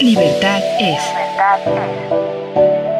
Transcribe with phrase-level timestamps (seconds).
[0.00, 1.00] Libertad es.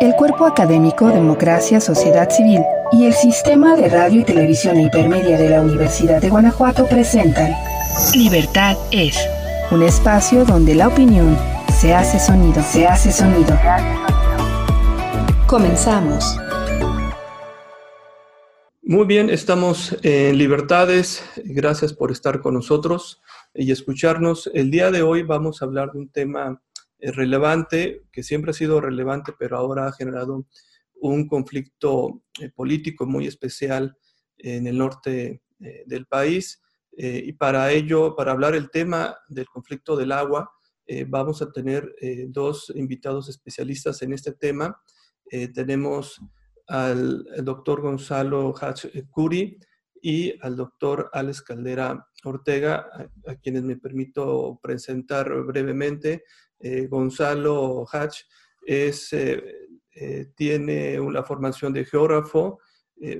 [0.00, 5.50] El cuerpo académico Democracia, Sociedad Civil y el sistema de radio y televisión hipermedia de
[5.50, 7.54] la Universidad de Guanajuato presentan
[8.14, 9.18] Libertad es.
[9.70, 11.36] Un espacio donde la opinión
[11.78, 13.58] se hace sonido, se hace sonido.
[15.46, 16.38] Comenzamos.
[18.82, 21.22] Muy bien, estamos en Libertades.
[21.44, 23.20] Gracias por estar con nosotros
[23.54, 24.50] y escucharnos.
[24.54, 26.62] El día de hoy vamos a hablar de un tema
[26.98, 30.46] relevante, que siempre ha sido relevante, pero ahora ha generado
[31.00, 33.96] un conflicto eh, político muy especial
[34.38, 36.62] en el norte eh, del país.
[36.96, 40.50] Eh, y para ello, para hablar el tema del conflicto del agua,
[41.08, 41.96] vamos a tener
[42.28, 44.80] dos invitados especialistas en este tema.
[45.52, 46.20] tenemos
[46.68, 49.58] al, doctor Gonzalo Hatch Curi
[50.00, 52.88] y al doctor Alex Caldera Ortega,
[53.26, 56.22] a, quienes me permito presentar brevemente.
[56.58, 58.22] Eh, Gonzalo Hatch
[58.66, 58.92] eh,
[59.94, 62.60] eh, tiene una formación de geógrafo,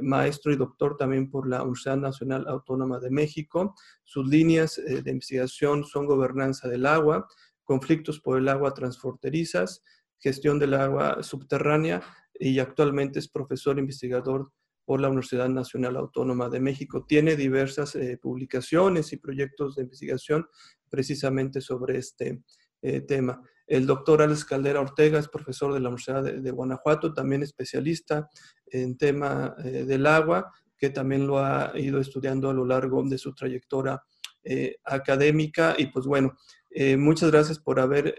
[0.00, 3.74] maestro y doctor también por la Universidad Nacional Autónoma de México.
[4.05, 7.28] Sus líneas de investigación son gobernanza del agua,
[7.62, 9.84] conflictos por el agua transfronterizas,
[10.18, 12.02] gestión del agua subterránea
[12.41, 14.50] y actualmente es profesor investigador
[14.86, 17.05] por la Universidad Nacional Autónoma de México.
[17.06, 20.48] Tiene diversas publicaciones y proyectos de investigación
[20.89, 22.41] precisamente sobre este
[22.82, 23.41] eh, tema.
[23.66, 28.28] El doctor Alex Caldera Ortega es profesor de la Universidad de, Guanajuato, también especialista
[28.66, 33.18] en tema eh, del agua, que también lo ha ido estudiando a lo largo de
[33.18, 34.00] su trayectoria
[34.44, 35.74] eh, académica.
[35.78, 36.36] Y pues bueno,
[36.98, 38.14] muchas gracias por haber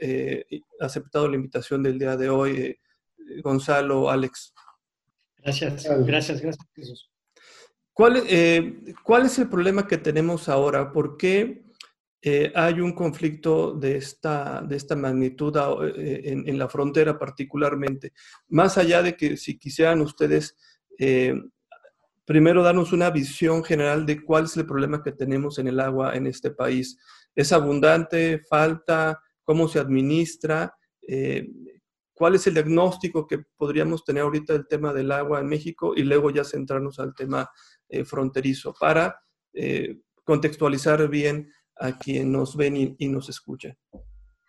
[0.80, 2.75] aceptado la invitación del día de hoy,
[3.44, 4.52] Gonzalo, Alex.
[5.38, 7.11] Gracias, gracias, gracias, Jesús.
[7.94, 8.23] ¿Cuál,
[9.03, 10.92] ¿Cuál es el problema que tenemos ahora?
[10.92, 11.67] ¿Por qué?
[12.30, 15.56] Eh, hay un conflicto de esta, de esta magnitud
[15.95, 18.11] eh, en, la frontera particularmente.
[18.50, 20.58] Más allá de que si quisieran ustedes
[21.00, 21.33] eh,
[22.25, 26.17] primero darnos una visión general de cuál es el problema que tenemos en el agua
[26.17, 26.98] en este país.
[27.33, 28.44] ¿Es abundante?
[28.49, 29.21] ¿Falta?
[29.45, 30.76] ¿Cómo se administra?
[32.11, 35.94] ¿Cuál es el diagnóstico que podríamos tener ahorita del tema del agua en México?
[35.95, 37.49] Y luego ya centrarnos al tema
[38.04, 39.17] fronterizo para
[40.26, 41.49] contextualizar bien
[41.80, 43.76] a quien nos ven y, nos escucha.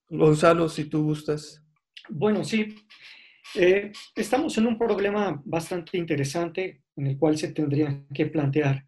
[0.09, 1.63] Gonzalo, si tú gustas.
[2.09, 2.75] Bueno, sí.
[3.55, 8.85] Eh, estamos en un problema bastante interesante en el cual se tendrían que plantear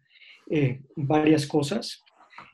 [0.49, 2.03] eh, varias cosas.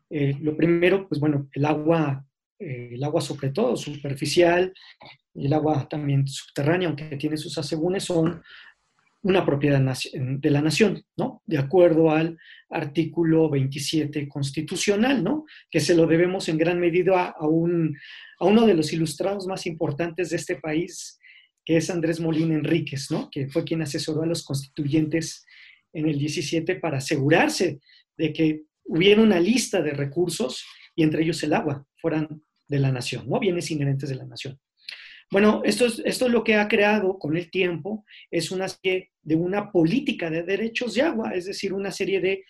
[0.09, 2.25] Eh, lo primero, pues bueno, el agua,
[2.59, 4.73] el agua sobre todo superficial
[5.33, 8.41] y el agua también subterránea, aunque tiene sus asegúnes, son
[9.23, 9.81] una propiedad
[10.13, 11.41] de la nación, ¿no?
[11.45, 12.37] De acuerdo al
[12.69, 15.45] artículo 27 constitucional, ¿no?
[15.69, 17.97] Que se lo debemos en gran medida a, un,
[18.39, 21.19] a uno de los ilustrados más importantes de este país,
[21.65, 23.29] que es Andrés Molina Enríquez, ¿no?
[23.31, 25.45] Que fue quien asesoró a los constituyentes
[25.93, 27.79] en el 17 para asegurarse
[28.17, 30.63] de que hubiera una lista de recursos
[30.95, 33.39] y entre ellos el agua fueran de la nación, ¿no?
[33.39, 34.59] Bienes inherentes de la nación.
[35.29, 39.35] Bueno, esto es, esto lo que ha creado con el tiempo, es una serie de
[39.35, 42.43] una política de derechos de agua, es decir, una serie de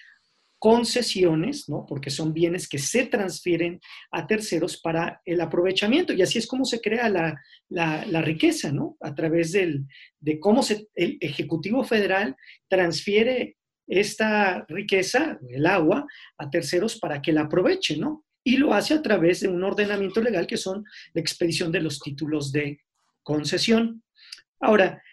[0.59, 1.85] concesiones, ¿no?
[1.87, 3.79] porque son bienes que se transfieren
[4.11, 6.13] a terceros para el aprovechamiento.
[6.13, 8.97] Y así es como se crea la, riqueza, ¿no?
[9.01, 9.85] A través del,
[10.19, 12.35] de cómo se, el Ejecutivo Federal
[12.67, 16.05] transfiere esta riqueza, el agua,
[16.37, 18.25] a terceros para que la aprovechen, ¿no?
[18.47, 21.99] Y lo hace a través de un ordenamiento legal que son la expedición de los
[21.99, 22.79] títulos de
[23.21, 24.01] concesión.
[24.61, 25.03] Ahora,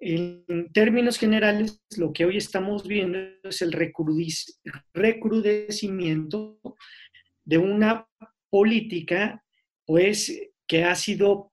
[0.00, 6.58] en términos generales, lo que hoy estamos viendo es el recrudecimiento
[7.44, 8.08] de una
[8.50, 9.44] política,
[9.86, 11.52] pues, que ha sido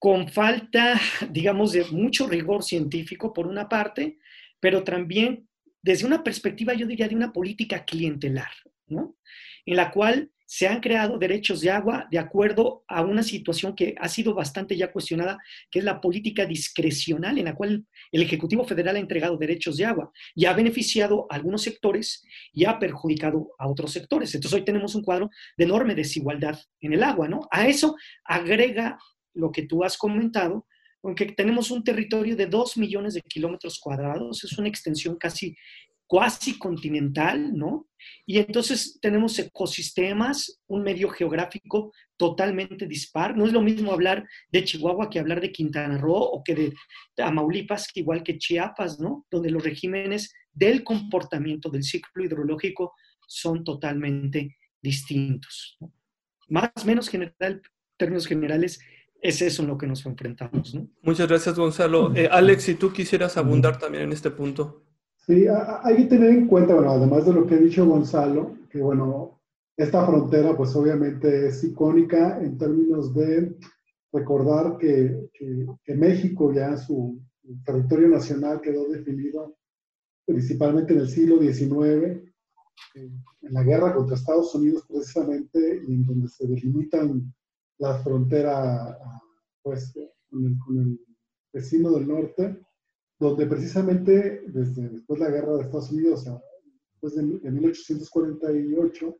[0.00, 4.18] con falta, digamos, de mucho rigor científico, por una parte,
[4.58, 5.48] pero también
[5.80, 8.50] desde una perspectiva, yo diría, de una política clientelar,
[8.88, 9.16] ¿no?
[9.68, 13.94] En la cual se han creado derechos de agua de acuerdo a una situación que
[13.98, 15.36] ha sido bastante ya cuestionada,
[15.70, 19.84] que es la política discrecional en la cual el Ejecutivo Federal ha entregado derechos de
[19.84, 24.34] agua y ha beneficiado a algunos sectores y ha perjudicado a otros sectores.
[24.34, 25.28] Entonces hoy tenemos un cuadro
[25.58, 27.46] de enorme desigualdad en el agua, ¿no?
[27.50, 27.94] A eso
[28.24, 28.98] agrega
[29.34, 30.66] lo que tú has comentado,
[31.02, 35.54] aunque tenemos un territorio de dos millones de kilómetros cuadrados, es una extensión casi
[36.08, 37.86] cuasi continental, ¿no?
[38.26, 43.36] Y entonces tenemos ecosistemas, un medio geográfico totalmente dispar.
[43.36, 46.74] No es lo mismo hablar de Chihuahua que hablar de Quintana Roo o que de
[47.14, 49.26] Tamaulipas, igual que Chiapas, ¿no?
[49.30, 52.94] Donde los regímenes del comportamiento del ciclo hidrológico
[53.26, 55.78] son totalmente distintos.
[56.48, 57.60] Más o menos general,
[57.98, 58.80] términos generales,
[59.20, 60.74] es eso en lo que nos enfrentamos.
[60.74, 60.88] ¿no?
[61.02, 62.14] Muchas gracias, Gonzalo.
[62.14, 64.87] Eh, Alex, si tú quisieras abundar también en este punto.
[65.28, 68.80] Sí, hay que tener en cuenta, bueno, además de lo que ha dicho Gonzalo, que
[68.80, 69.42] bueno,
[69.76, 73.54] esta frontera pues obviamente es icónica en términos de
[74.10, 77.20] recordar que, que, México ya su
[77.62, 79.54] territorio nacional quedó definido
[80.24, 82.22] principalmente en el siglo XIX,
[82.94, 87.34] en la guerra contra Estados Unidos precisamente, y en donde se delimitan
[87.76, 88.96] la frontera
[89.62, 89.92] pues,
[90.30, 91.00] con el, con el
[91.52, 92.62] vecino del norte,
[93.18, 96.24] donde precisamente desde después de la guerra de Estados Unidos,
[96.92, 99.16] después de, 1848,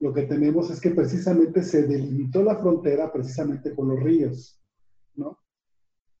[0.00, 4.60] lo que tenemos es que precisamente se delimitó la frontera precisamente con los ríos,
[5.14, 5.38] ¿no?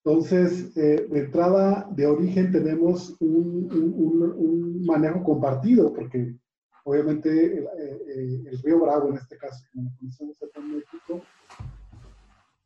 [0.04, 6.36] Entonces, eh, de entrada, de origen tenemos un, un, un, manejo compartido, porque
[6.84, 11.22] obviamente el, eh, el, río Bravo, en este caso, como conocemos acá en México,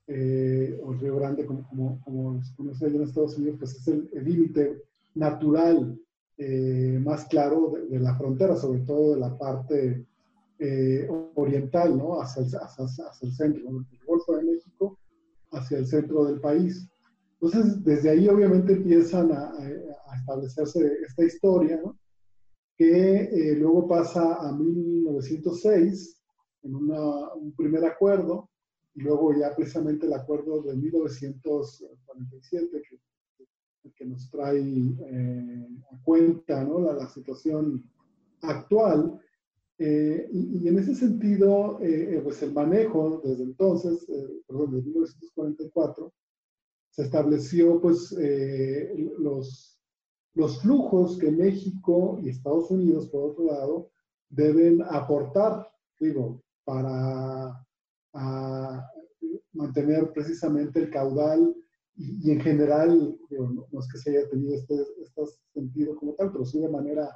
[0.09, 3.75] eh, o el Río Grande, como, como, como se conoce allá en Estados Unidos, pues
[3.75, 4.83] es el límite
[5.15, 5.99] natural
[6.39, 10.07] eh, más claro de, la frontera, sobre todo de la parte
[10.59, 12.21] eh, oriental, ¿no?
[12.21, 14.99] Hacia el, hacia, hacia el centro, del Golfo de México,
[15.51, 16.89] hacia el centro del país.
[17.41, 21.99] Entonces, desde ahí obviamente empiezan a, a establecerse esta historia, ¿no?
[22.77, 26.23] que luego pasa a 1906
[26.65, 28.51] en una, un primer acuerdo
[28.97, 32.99] y luego ya precisamente el acuerdo de 1947 que,
[33.95, 36.81] que nos trae eh, a cuenta ¿no?
[36.81, 37.85] la, la, situación
[38.41, 39.21] actual.
[39.79, 44.07] Eh, y, en ese sentido, eh, pues el manejo desde entonces,
[44.47, 46.15] perdón, desde 1944,
[46.89, 48.17] se estableció pues
[49.19, 49.79] los,
[50.33, 53.91] los flujos que México y Estados Unidos, por otro lado,
[54.31, 55.71] deben aportar,
[56.01, 57.66] digo, para
[58.17, 58.91] a
[59.53, 61.55] mantener precisamente el caudal
[61.95, 65.23] y, en general, no, es que se haya tenido este, este,
[65.55, 67.09] sentido como tal, pero sí de manera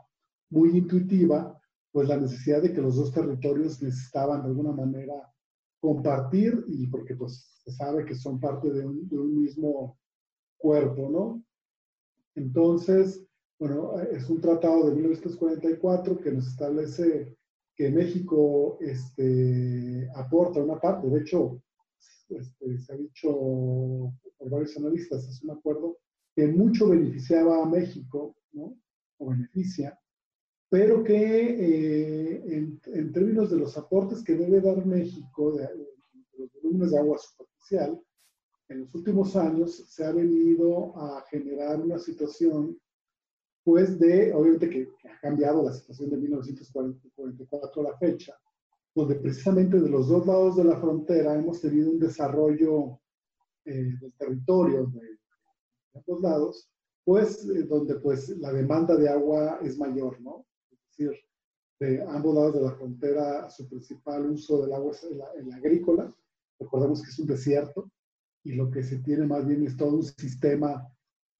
[0.49, 1.59] muy intuitiva,
[1.93, 5.15] pues la necesidad de que los dos territorios necesitaban de alguna manera
[5.81, 9.99] compartir y porque pues se sabe que son parte de un, de un mismo
[10.57, 11.45] cuerpo, ¿no?
[12.35, 13.27] Entonces,
[13.59, 17.37] bueno, es un tratado de 1944 que nos establece
[17.81, 21.63] que México este, aporta una parte, de hecho,
[22.29, 25.97] este, se ha dicho por varios analistas, es un acuerdo
[26.37, 28.77] que mucho beneficiaba a México, ¿no?
[29.17, 29.99] o beneficia,
[30.69, 35.67] pero que eh, en, términos de los aportes que debe dar México, de,
[36.37, 37.99] los volúmenes de agua superficial,
[38.69, 42.79] en los últimos años se ha venido a generar una situación
[43.65, 48.35] pues de, obviamente que, ha cambiado la situación de 1944 a la fecha,
[48.95, 53.01] donde precisamente de los dos lados de la frontera hemos tenido un desarrollo
[53.65, 55.19] eh, del territorio de,
[55.95, 56.71] ambos lados,
[57.05, 60.47] pues eh, donde pues la demanda de agua es mayor, ¿no?
[60.71, 61.13] Es decir,
[61.79, 66.15] de ambos lados de la frontera su principal uso del agua es el, agrícola,
[66.59, 67.91] recordemos que es un desierto,
[68.45, 70.87] y lo que se tiene más bien es todo un sistema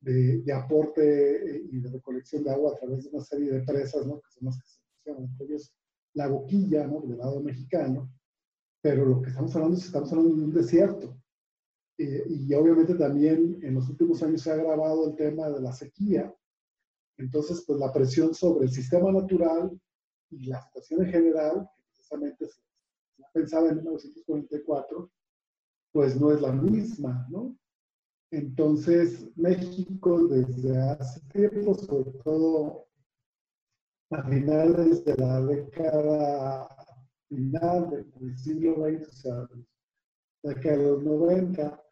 [0.01, 3.63] de, de, aporte eh, y de recolección de agua a través de una serie de
[3.63, 4.21] presas, ¿no?
[4.21, 5.75] que son las que se funcionan, entre ellos
[6.15, 7.01] la boquilla, ¿no?
[7.03, 8.11] del lado mexicano,
[8.83, 11.17] pero lo que estamos hablando es que estamos hablando de un desierto.
[11.99, 15.73] Eh, y obviamente también en los últimos años se ha agravado el tema de la
[15.73, 16.35] sequía.
[17.19, 19.79] Entonces, pues la presión sobre el sistema natural
[20.31, 22.63] y la situación en general, que precisamente se,
[23.17, 25.11] se pensaba en 1944,
[25.93, 27.57] pues no es la misma, ¿no?
[28.31, 32.87] Entonces, México desde hace tiempo, sobre todo
[34.11, 36.69] a finales de la década
[37.29, 39.49] final del siglo XX, o sea,
[40.43, 41.83] década de los 90,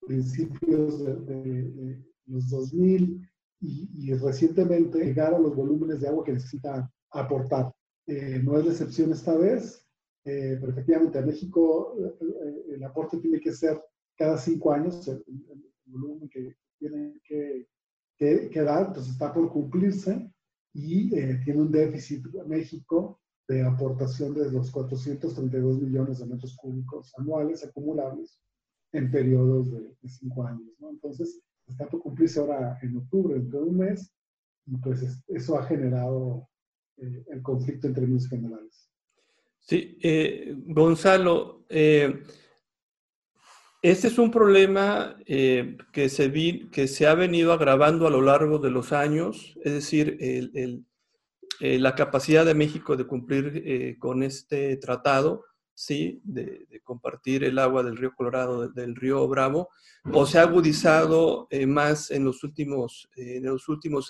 [0.00, 3.28] principios de, los 2000
[3.60, 7.72] y, y, recientemente llegar a los volúmenes de agua que necesita aportar.
[8.06, 9.86] Eh, no es la excepción esta vez,
[10.24, 13.82] eh, pero efectivamente a México eh, el aporte tiene que ser
[14.16, 15.24] cada cinco años, el,
[15.86, 17.66] volumen que tiene que,
[18.18, 20.30] que, dar, entonces está por cumplirse
[20.72, 27.64] y tiene un déficit México de aportación de los 432 millones de metros cúbicos anuales
[27.64, 28.40] acumulables
[28.92, 30.72] en periodos de, cinco años.
[30.78, 30.90] ¿no?
[30.90, 34.12] Entonces, está por cumplirse ahora en octubre, dentro de un mes,
[34.66, 36.48] y pues eso ha generado
[36.96, 38.90] eh, el conflicto en términos generales.
[39.58, 42.22] Sí, eh, Gonzalo, eh,
[43.90, 48.58] este es un problema que, se vi, que se ha venido agravando a lo largo
[48.58, 50.84] de los años, es decir, el,
[51.60, 56.20] la capacidad de México de cumplir con este tratado ¿sí?
[56.24, 59.70] De, compartir el agua del río Colorado, del, río Bravo,
[60.12, 63.40] o se ha agudizado eh, más en los últimos, eh,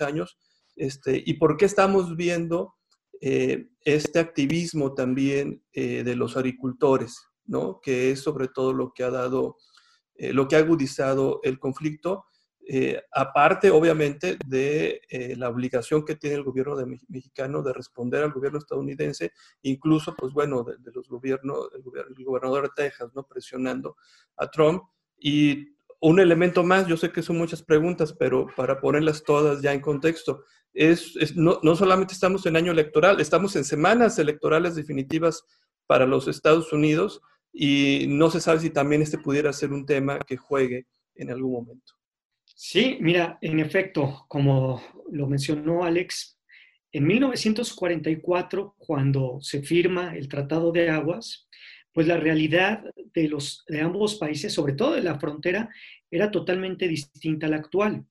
[0.01, 0.39] años,
[0.77, 2.75] este, y por qué estamos viendo
[3.21, 7.17] eh, este activismo también de los agricultores,
[7.47, 7.81] ¿no?
[7.81, 9.57] Que es sobre todo lo que ha dado,
[10.17, 12.27] lo que ha agudizado el conflicto,
[12.67, 16.77] eh, aparte, obviamente, de eh, la obligación que tiene el gobierno
[17.09, 19.33] mexicano de responder al gobierno estadounidense,
[19.63, 23.27] incluso, pues bueno, de, los gobiernos, el, gobernador de Texas, ¿no?
[23.27, 23.97] Presionando
[24.37, 24.83] a Trump.
[25.19, 29.73] Y un elemento más, yo sé que son muchas preguntas, pero para ponerlas todas ya
[29.75, 35.45] en contexto, es, no, no solamente estamos en año electoral, estamos en semanas electorales definitivas
[35.87, 37.21] para los Estados Unidos
[37.57, 41.53] y no se sabe si también este pudiera ser un tema que juegue en algún
[41.53, 41.95] momento.
[42.45, 44.83] Sí, mira, en efecto, como
[45.13, 46.37] lo mencionó Alex,
[46.91, 51.49] en 1944, cuando se firma el Tratado de Aguas,
[51.93, 52.85] pues la realidad
[53.15, 55.71] de, los, de ambos países, sobre todo de la frontera,
[56.11, 58.05] era totalmente distinta a la actual.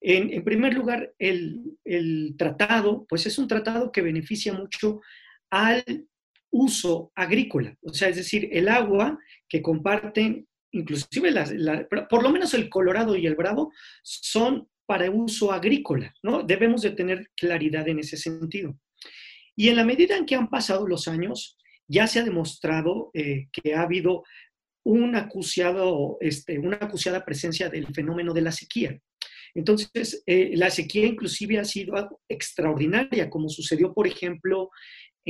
[0.00, 5.00] En, primer lugar, el, el, tratado, pues es un tratado que beneficia mucho
[5.50, 6.07] al
[6.50, 11.32] uso agrícola, o sea, es decir, el agua que comparten inclusive
[12.10, 16.42] por lo menos el Colorado y el Bravo son para uso agrícola, ¿no?
[16.42, 18.78] Debemos de tener claridad en ese sentido.
[19.54, 23.48] Y en la medida en que han pasado los años, ya se ha demostrado eh,
[23.52, 24.24] que ha habido
[24.84, 28.98] un acuciado, este, una acuciada presencia del fenómeno de la sequía.
[29.54, 34.70] Entonces, eh, la sequía inclusive ha sido extraordinaria, como sucedió, por ejemplo,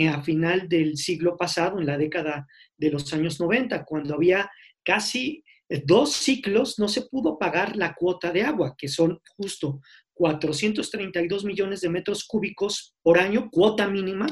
[0.07, 4.49] a final del siglo pasado, en la década de los años 90, cuando había
[4.85, 9.81] casi eh, dos ciclos no se pudo pagar la cuota de agua, que son justo
[10.15, 14.27] 432 millones de metros cúbicos por año, cuota mínima,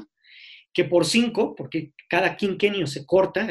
[0.73, 3.49] que por cinco, porque cada quinquenio se corta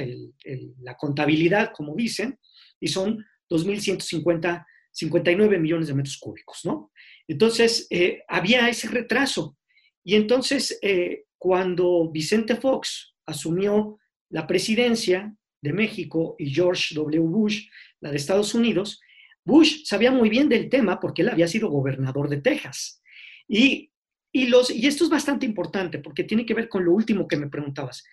[0.81, 2.39] la contabilidad, como dicen,
[2.79, 6.91] y son 2.150, 59 millones de metros cúbicos, ¿no?
[7.27, 9.57] Entonces, eh, había ese retraso.
[10.03, 13.97] Y entonces, eh, cuando Vicente Fox asumió
[14.29, 17.19] la presidencia, de México y George W.
[17.27, 17.67] Bush,
[17.99, 19.01] la de Estados Unidos,
[19.43, 23.01] Bush sabía muy bien del tema porque él había sido gobernador de Texas.
[23.47, 23.91] Y,
[24.33, 27.49] los, y esto es bastante importante porque tiene que ver con lo último que me
[27.49, 28.03] preguntabas.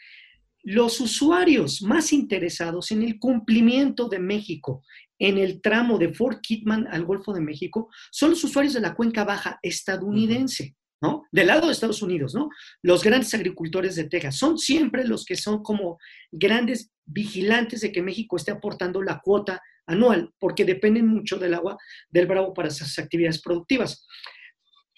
[0.62, 4.82] Los usuarios más interesados en el cumplimiento de México
[5.18, 8.94] en el tramo de Fort Kidman al Golfo de México son los usuarios de la
[8.94, 10.74] cuenca baja estadounidense.
[11.02, 11.26] ¿No?
[11.32, 12.48] Del lado de Estados Unidos, ¿no?
[12.80, 15.98] Los grandes agricultores de Texas son siempre los que son como
[16.30, 21.76] grandes vigilantes de que México esté aportando la cuota anual, porque dependen mucho del agua
[22.08, 24.06] del Bravo para sus actividades productivas.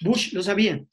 [0.00, 0.84] Bush lo sabía.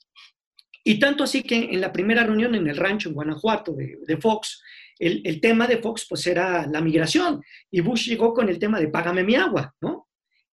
[0.83, 4.63] Y tanto así que en la primera reunión en el rancho en Guanajuato de, Fox,
[4.97, 8.79] el, el, tema de Fox pues era la migración y Bush llegó con el tema
[8.79, 10.07] de págame mi agua, ¿no?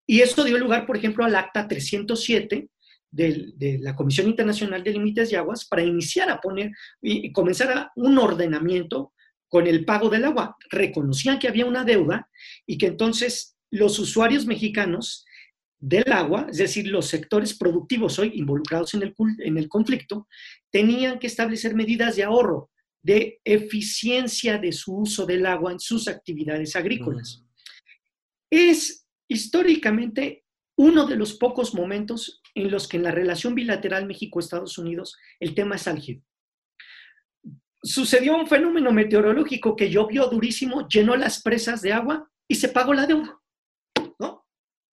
[0.05, 2.69] Y esto dio lugar, por ejemplo, al acta 307,
[3.11, 6.71] de la Comisión Internacional de Límites de Aguas para iniciar a poner
[7.01, 9.13] y comenzar a un ordenamiento
[9.47, 10.55] con el pago del agua.
[10.69, 12.29] Reconocían que había una deuda
[12.65, 15.25] y que entonces los usuarios mexicanos
[15.79, 20.27] del agua, es decir, los sectores productivos hoy involucrados en el, en el conflicto,
[20.71, 22.71] tenían que establecer medidas de ahorro,
[23.03, 27.43] de eficiencia de su uso del agua en sus actividades agrícolas.
[28.49, 30.45] Es históricamente
[30.77, 35.53] uno de los pocos momentos en los que en la relación bilateral México-Estados Unidos el
[35.53, 36.21] tema es álgido.
[37.83, 42.93] Sucedió un fenómeno meteorológico que llovió durísimo, llenó las presas de agua y se pagó
[42.93, 43.39] la deuda.
[44.19, 44.45] ¿No?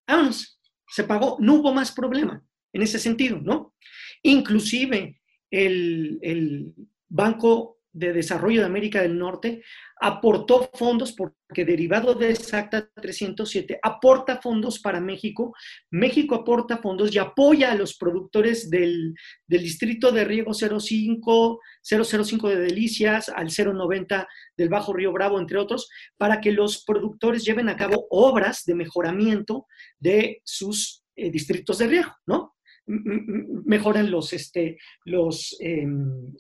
[0.07, 3.75] Vámonos, se pagó, no hubo más problema en ese sentido, ¿no?
[4.23, 6.75] Inclusive el, el
[7.09, 9.63] Banco de Desarrollo de América del Norte
[10.01, 15.55] aportó fondos porque derivado de esa acta 307 aporta fondos para México.
[15.91, 19.15] México aporta fondos y apoya a los productores del,
[19.47, 25.89] distrito de riego 05, 005 de Delicias, al 090 del Bajo Río Bravo, entre otros,
[26.17, 29.67] para que los productores lleven a cabo obras de mejoramiento
[29.99, 32.54] de sus eh, distritos de riego, ¿no?
[32.87, 36.35] Mejoran los, este, los em,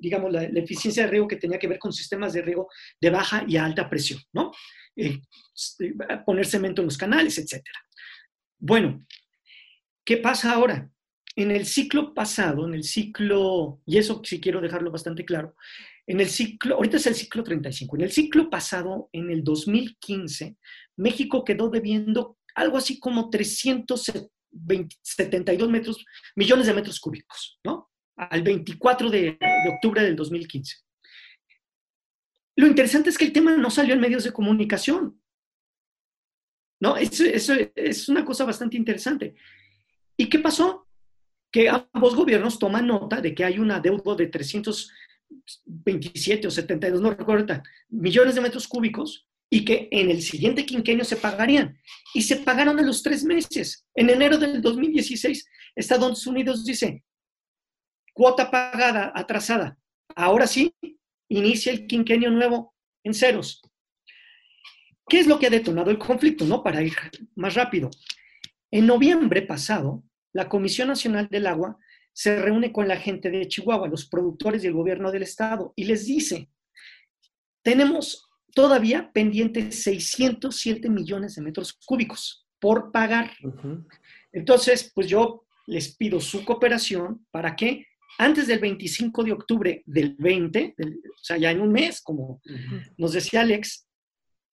[0.00, 2.68] digamos, la, eficiencia de riego que tenía que ver con sistemas de riego
[3.00, 4.52] de baja y alta presión, ¿no?
[4.94, 5.20] Eh,
[5.54, 5.94] este,
[6.24, 7.62] poner cemento en los canales, etc.
[8.58, 9.04] Bueno,
[10.04, 10.88] ¿qué pasa ahora?
[11.34, 15.54] En el ciclo pasado, en el ciclo, y eso sí quiero dejarlo bastante claro,
[16.06, 20.56] en el ciclo, ahorita es el ciclo 35, en el ciclo pasado, en el 2015,
[20.96, 24.35] México quedó debiendo algo así como 370
[25.02, 27.90] 72 metros, millones de metros cúbicos, ¿no?
[28.16, 29.38] Al 24 de,
[29.74, 30.76] octubre del 2015.
[32.56, 35.20] lo interesante es que el tema no salió en medios de comunicación.
[36.78, 36.96] ¿No?
[36.96, 39.34] Eso, eso es una cosa bastante interesante.
[40.16, 40.86] ¿Y qué pasó?
[41.50, 47.10] Que ambos gobiernos toman nota de que hay una deuda de 327 o 72, no
[47.10, 51.78] recuerdo, millones de metros cúbicos y que en el siguiente quinquenio se pagarían.
[52.14, 53.86] Y se pagaron a los tres meses.
[53.94, 57.04] En enero del 2016, Estados Unidos dice,
[58.12, 59.78] cuota pagada, atrasada.
[60.14, 60.74] Ahora sí,
[61.28, 62.74] inicia el quinquenio nuevo
[63.04, 63.62] en ceros.
[65.08, 66.44] ¿Qué es lo que ha detonado el conflicto?
[66.44, 66.94] No, para ir
[67.36, 67.90] más rápido.
[68.70, 71.78] En noviembre pasado, la Comisión Nacional del Agua
[72.12, 75.84] se reúne con la gente de Chihuahua, los productores y el gobierno del estado, y
[75.84, 76.50] les dice,
[77.62, 78.25] tenemos
[78.56, 83.30] todavía pendientes 607 millones de metros cúbicos por pagar.
[84.32, 87.86] Entonces, pues yo les pido su cooperación para que
[88.16, 92.40] antes del 25 de octubre del 20, o sea, ya en un mes, como
[92.96, 93.86] nos decía Alex,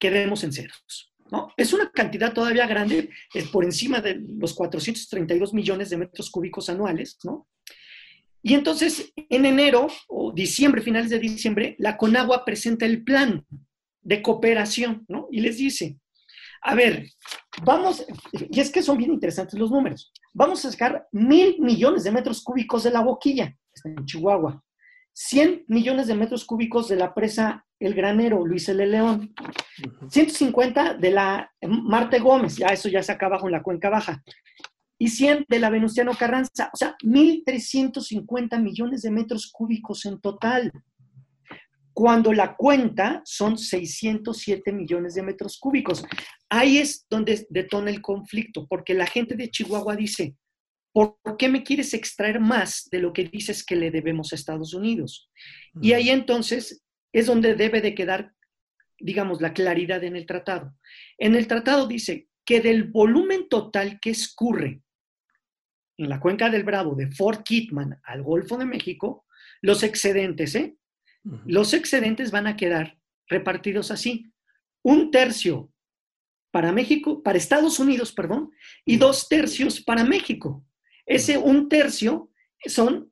[0.00, 1.14] quedemos en ceros.
[1.30, 1.50] ¿no?
[1.56, 6.68] Es una cantidad todavía grande, es por encima de los 432 millones de metros cúbicos
[6.68, 7.46] anuales, ¿no?
[8.42, 13.46] Y entonces, en enero o diciembre, finales de diciembre, la Conagua presenta el plan
[14.02, 15.28] de cooperación, ¿no?
[15.30, 15.98] Y les dice,
[16.62, 17.08] a ver,
[17.64, 22.12] vamos, y es que son bien interesantes los números, vamos a sacar mil millones de
[22.12, 24.62] metros cúbicos de la boquilla, está en Chihuahua,
[25.14, 28.86] 100 millones de metros cúbicos de la presa El Granero, Luis L.
[28.86, 29.34] León,
[30.08, 34.22] 150 de la Marte Gómez, ya eso ya se acá abajo en la cuenca baja,
[34.98, 40.72] y 100 de la Venustiano Carranza, o sea, 1.350 millones de metros cúbicos en total
[41.92, 46.04] cuando la cuenta son 607 millones de metros cúbicos.
[46.48, 50.36] Ahí es donde detona el conflicto, porque la gente de Chihuahua dice,
[50.92, 54.74] ¿por qué me quieres extraer más de lo que dices que le debemos a Estados
[54.74, 55.30] Unidos?
[55.80, 56.82] Y ahí entonces
[57.12, 58.32] es donde debe de quedar,
[58.98, 60.74] digamos, la claridad en el tratado.
[61.18, 64.82] En el tratado dice que del volumen total que escurre
[65.98, 69.26] en la cuenca del Bravo de Fort Kittman al Golfo de México,
[69.60, 70.76] los excedentes, ¿eh?
[71.46, 74.30] Los excedentes van a quedar repartidos así.
[74.82, 75.72] Un tercio
[76.50, 78.50] para México, para Estados Unidos, perdón,
[78.84, 80.66] y dos tercios para México.
[81.06, 82.30] Ese un tercio
[82.66, 83.10] son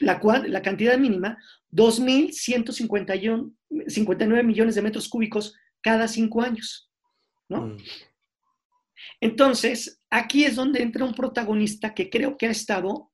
[0.00, 1.38] la, la cantidad mínima,
[1.72, 6.90] 2.159 millones de metros cúbicos cada cinco años.
[7.48, 7.68] ¿no?
[7.68, 7.78] Mm.
[9.20, 13.12] Entonces, aquí es donde entra un protagonista que creo que ha estado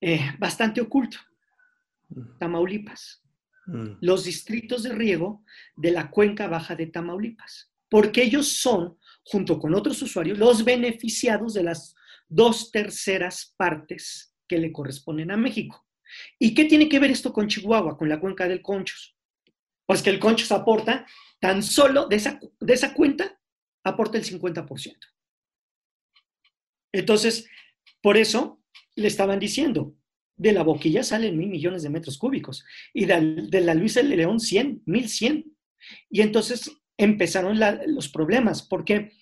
[0.00, 1.18] eh, bastante oculto,
[2.38, 3.21] Tamaulipas.
[3.72, 3.96] Mm.
[4.02, 5.42] los distritos de riego
[5.76, 11.54] de la cuenca baja de Tamaulipas, porque ellos son, junto con otros usuarios, los beneficiados
[11.54, 11.94] de las
[12.28, 15.86] dos terceras partes que le corresponden a México.
[16.38, 19.16] ¿Y qué tiene que ver esto con Chihuahua, con la cuenca del Conchos?
[19.86, 21.06] Pues que el Conchos aporta
[21.40, 23.40] tan solo de esa, de esa cuenta,
[23.84, 24.96] aporta el 50%.
[26.92, 27.48] Entonces,
[28.02, 28.62] por eso
[28.96, 29.96] le estaban diciendo,
[30.36, 34.16] de la boquilla salen mil millones de metros cúbicos y de, la Luisa L.
[34.16, 35.56] León 100, 1100.
[36.10, 38.62] Y entonces empezaron los problemas.
[38.62, 39.12] ¿Por qué?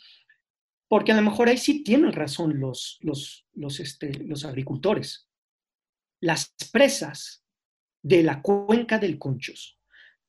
[0.88, 5.28] Porque a lo mejor ahí sí tienen razón los, los, los, este, los agricultores.
[6.20, 7.44] Las presas
[8.02, 9.78] de la cuenca del Conchos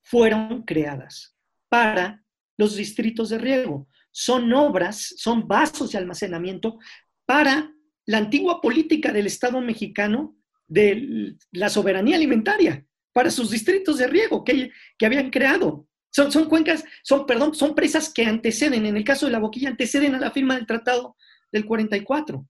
[0.02, 1.36] fueron creadas
[1.70, 2.24] para
[2.58, 3.88] los distritos de riego.
[4.12, 6.80] Son obras, son vasos de almacenamiento
[7.26, 7.74] para
[8.06, 10.36] la antigua política del Estado mexicano
[10.72, 15.86] de la soberanía alimentaria para sus distritos de riego que, que habían creado.
[16.10, 19.68] Son, son, cuencas, son, perdón, son presas que anteceden, en el caso de la boquilla,
[19.68, 21.18] anteceden a la firma del Tratado
[21.52, 22.48] del 44,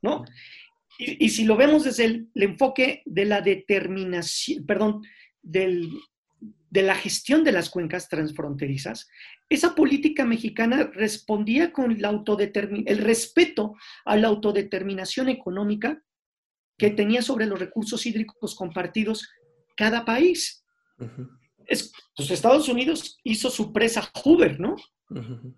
[0.00, 0.24] ¿no?
[0.98, 5.02] Y, si lo vemos desde el, enfoque de la determinación, perdón,
[5.42, 5.90] del,
[6.70, 9.08] de la gestión de las cuencas transfronterizas,
[9.50, 12.22] esa política mexicana respondía con la
[12.86, 16.02] el respeto a la autodeterminación económica
[16.80, 19.28] que tenía sobre los recursos hídricos compartidos
[19.76, 20.64] cada país.
[21.66, 24.76] es, pues Estados Unidos hizo su presa Hoover, ¿no?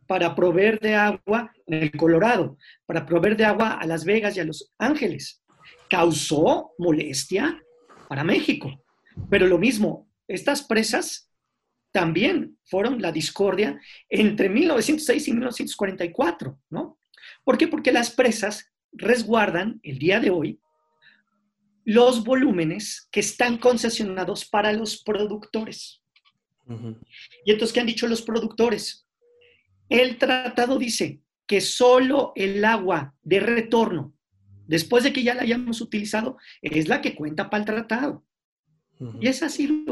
[0.09, 4.41] Para proveer de agua en el Colorado, para proveer de agua a Las Vegas y
[4.41, 5.45] a Los Ángeles.
[5.89, 7.63] Causó molestia
[8.09, 8.83] para México.
[9.31, 11.31] Pero lo mismo, estas presas
[11.93, 16.99] también fueron la discordia entre 1906 y 1944, ¿no?
[17.45, 17.69] ¿Por qué?
[17.69, 20.59] Porque las presas resguardan el día de hoy
[21.85, 26.03] los volúmenes que están concesionados para los productores.
[27.45, 29.07] Y entonces, ¿qué han dicho los productores?
[29.89, 34.15] El tratado dice que solo el agua de retorno,
[34.67, 38.25] después de que ya la hayamos utilizado, es la que cuenta para el tratado.
[39.21, 39.85] Y es así.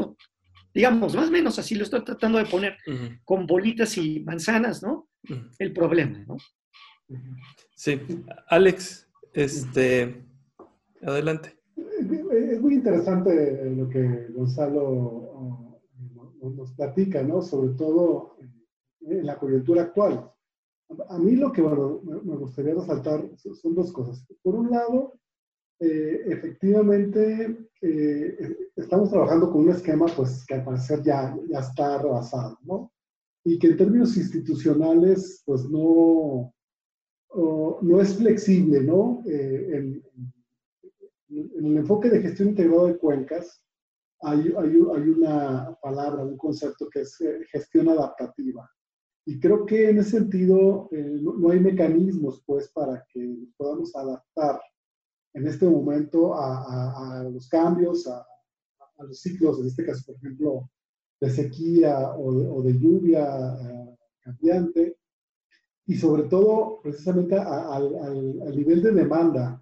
[0.73, 2.77] Digamos, más o menos así lo estoy tratando de poner,
[3.25, 5.09] con bolitas y manzanas, ¿no?
[5.59, 6.37] El problema, ¿no?
[7.75, 7.99] Sí.
[8.47, 10.23] Alex, este,
[11.01, 11.60] adelante.
[12.01, 15.79] Es muy interesante lo que Gonzalo
[16.41, 17.41] nos platica, ¿no?
[17.41, 18.35] Sobre todo
[19.01, 20.31] en la coyuntura actual.
[21.09, 24.25] A mí lo que me gustaría resaltar son dos cosas.
[24.41, 25.13] Por un lado,
[25.79, 32.01] eh, efectivamente eh, estamos trabajando con un esquema pues, que al parecer ya, ya está
[32.01, 32.91] rebasado, ¿no?
[33.43, 36.53] Y que en términos institucionales pues no,
[37.81, 39.23] no es flexible, ¿no?
[39.25, 40.03] Eh, en,
[41.31, 43.63] el enfoque de gestión integrada de cuencas
[44.21, 47.17] hay, hay, hay una palabra, un concepto que es
[47.51, 48.69] gestión adaptativa.
[49.25, 54.59] Y creo que en ese sentido no, no, hay mecanismos pues para que podamos adaptar
[55.33, 58.25] en este momento a, los cambios, a,
[58.99, 60.69] los ciclos, en este caso, por ejemplo,
[61.19, 64.97] de sequía o de, lluvia eh, cambiante,
[65.85, 69.60] y sobre todo, precisamente, al, nivel de demanda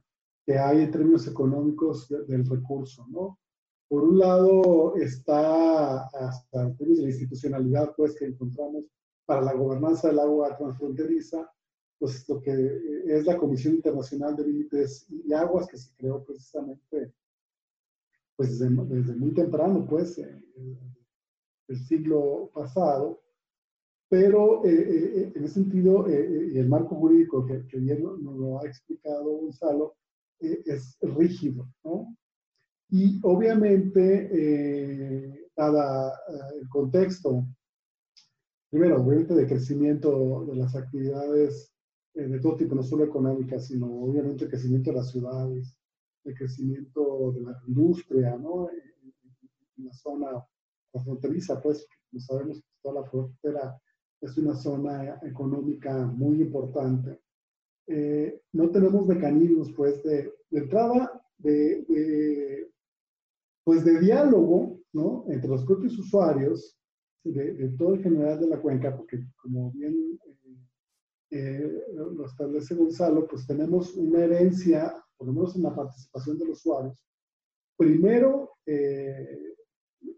[0.49, 3.37] que hay en términos económicos del recurso, ¿no?
[3.87, 8.85] Por un lado está hasta en términos de la institucionalidad, pues, que encontramos
[9.27, 11.47] para la gobernanza del agua transfronteriza,
[11.99, 17.13] pues lo que es la Comisión Internacional de Límites y Aguas, que se creó precisamente
[18.35, 23.21] pues desde, muy temprano, pues, el siglo pasado,
[24.09, 28.35] pero eh, eh, en ese sentido, eh, y el marco jurídico que, que bien nos
[28.35, 29.99] lo ha explicado Gonzalo,
[30.39, 32.15] es rígido, ¿no?
[32.89, 34.29] Y obviamente,
[35.55, 36.13] dada
[36.59, 37.45] el contexto,
[38.69, 41.71] primero, obviamente de crecimiento de las actividades
[42.15, 45.75] eh, de todo tipo, no solo económica, sino obviamente el crecimiento de las ciudades,
[46.25, 48.69] el crecimiento de la industria, ¿no?
[48.69, 48.89] En,
[49.85, 50.45] la zona
[51.05, 53.79] fronteriza, pues, como sabemos toda la frontera
[54.19, 57.21] es una zona económica muy importante.
[57.89, 62.69] Eh, no tenemos mecanismos, pues, de, entrada, de,
[63.63, 65.25] pues, de diálogo, ¿no?
[65.27, 66.79] Entre los propios usuarios,
[67.23, 70.19] de, todo el general de la cuenca, porque como bien
[71.31, 76.45] eh, lo establece Gonzalo, pues tenemos una herencia, por lo menos en la participación de
[76.45, 76.97] los usuarios,
[77.77, 79.55] primero eh,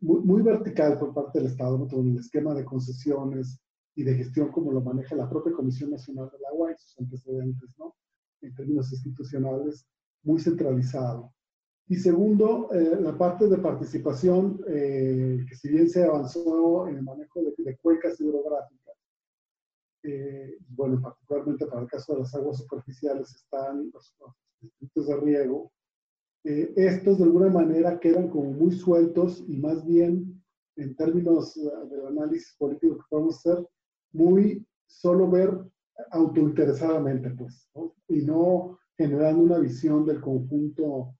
[0.01, 1.87] muy, vertical por parte del Estado, ¿no?
[1.87, 3.60] todo el esquema de concesiones
[3.95, 7.69] y de gestión como lo maneja la propia Comisión Nacional del Agua y sus antecedentes,
[7.77, 7.95] ¿no?
[8.41, 9.85] en términos institucionales,
[10.23, 11.33] muy centralizado.
[11.87, 17.41] Y segundo, eh, la parte de participación, que si bien se avanzó en el manejo
[17.41, 18.81] de, de cuencas hidrográficas,
[20.03, 24.15] eh, bueno, particularmente para el caso de las aguas superficiales están los,
[24.59, 25.71] distritos de riego,
[26.43, 30.43] eh, estos de alguna manera quedan como muy sueltos y más bien
[30.75, 33.67] en términos eh, del análisis político que podemos hacer,
[34.13, 35.57] muy solo ver
[36.11, 37.69] autointeresadamente, pues,
[38.07, 41.15] y no generando una visión del conjunto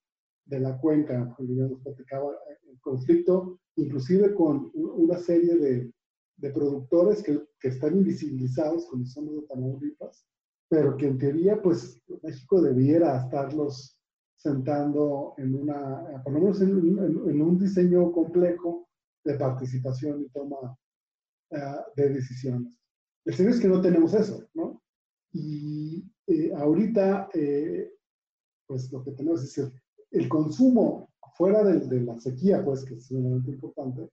[0.45, 2.31] de la cuenca, digamos, platicaba
[2.69, 5.91] el conflicto, inclusive con una serie de,
[6.37, 10.25] de productores que, que, están invisibilizados, como son los de Tamaulipas,
[10.69, 13.97] pero que en teoría, pues México debiera estarlos
[14.35, 18.87] sentando en una, por lo menos en, en, un diseño complejo
[19.23, 20.75] de participación y toma
[21.51, 21.57] uh,
[21.95, 22.80] de decisiones.
[23.25, 24.81] El serio es que no tenemos eso, ¿no?
[25.33, 27.93] Y eh, ahorita, eh,
[28.67, 29.81] pues lo que tenemos es decir,
[30.11, 34.09] el consumo fuera de, de, la sequía, pues que es sumamente importante,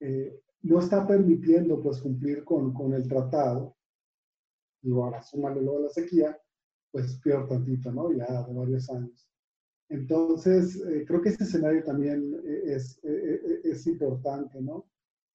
[0.00, 3.76] eh, no está permitiendo pues cumplir con, con el tratado,
[4.82, 6.38] y ahora súmale luego la sequía,
[6.90, 8.12] pues peor tantito, ¿no?
[8.12, 9.28] Ya de varios años.
[9.88, 14.86] Entonces, eh, creo que este escenario también eh, es, eh, es importante, ¿no?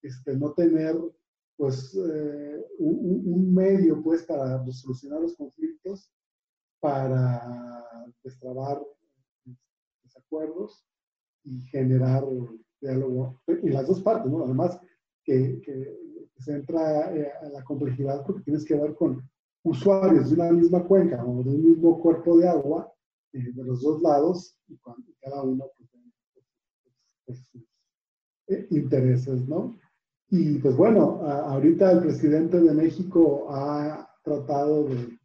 [0.02, 0.96] Este, no tener,
[1.60, 6.10] pues, un, un, medio, pues, para solucionar los conflictos,
[6.80, 7.86] para
[8.24, 8.82] destrabar
[10.02, 10.86] desacuerdos
[11.44, 12.24] y generar
[12.80, 14.46] diálogo en las dos partes, ¿no?
[14.46, 14.80] Además,
[15.24, 15.62] que,
[16.38, 19.30] se entra eh, a la complejidad porque tienes que ver con
[19.64, 22.90] usuarios de una misma cuenca o de un mismo cuerpo de agua
[23.34, 24.78] eh, de los dos lados y
[25.20, 26.14] cada uno pues, tiene
[27.28, 27.68] sus
[28.48, 29.78] eh, intereses, ¿no?
[30.32, 35.18] Y pues bueno, ahorita el presidente de México ha tratado de,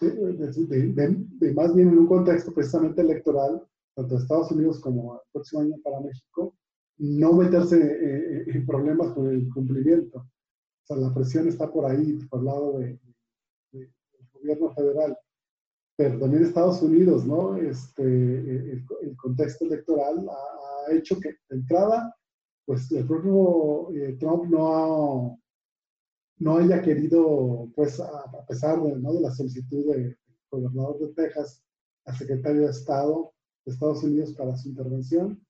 [0.00, 0.92] de,
[1.38, 3.62] de, más bien en un contexto precisamente electoral,
[3.94, 6.54] tanto de Estados Unidos como el próximo año para México,
[6.98, 10.18] no meterse eh, en problemas con el cumplimiento.
[10.18, 12.98] O sea, la presión está por ahí, por el lado de,
[13.72, 13.90] del
[14.32, 15.16] gobierno federal.
[15.96, 17.56] Pero también Estados Unidos, ¿no?
[17.56, 18.84] Este, el,
[19.16, 22.14] contexto electoral ha, hecho que, de entrada,
[22.64, 25.40] pues el propio eh, Trump no,
[26.38, 29.12] no haya querido, pues a, pesar de, ¿no?
[29.12, 30.16] de la solicitud del
[30.50, 31.62] gobernador de Texas
[32.06, 33.32] al secretario de Estado
[33.64, 35.42] de Estados Unidos para su intervención,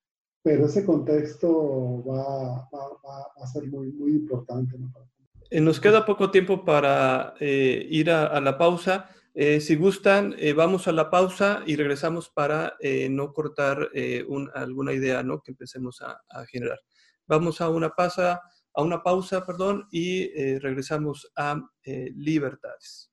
[0.43, 4.77] pero ese contexto va, va, a ser muy, muy importante.
[5.51, 9.11] Eh, nos queda poco tiempo para eh, ir a, la pausa.
[9.35, 12.75] Si gustan, vamos a la pausa y regresamos para
[13.11, 13.91] no cortar
[14.55, 15.43] alguna idea ¿no?
[15.43, 16.79] que empecemos a, generar.
[17.27, 18.41] Vamos a una pausa,
[18.75, 23.11] a una pausa perdón, y regresamos a Libertades.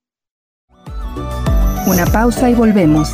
[1.87, 3.11] Una pausa y volvemos.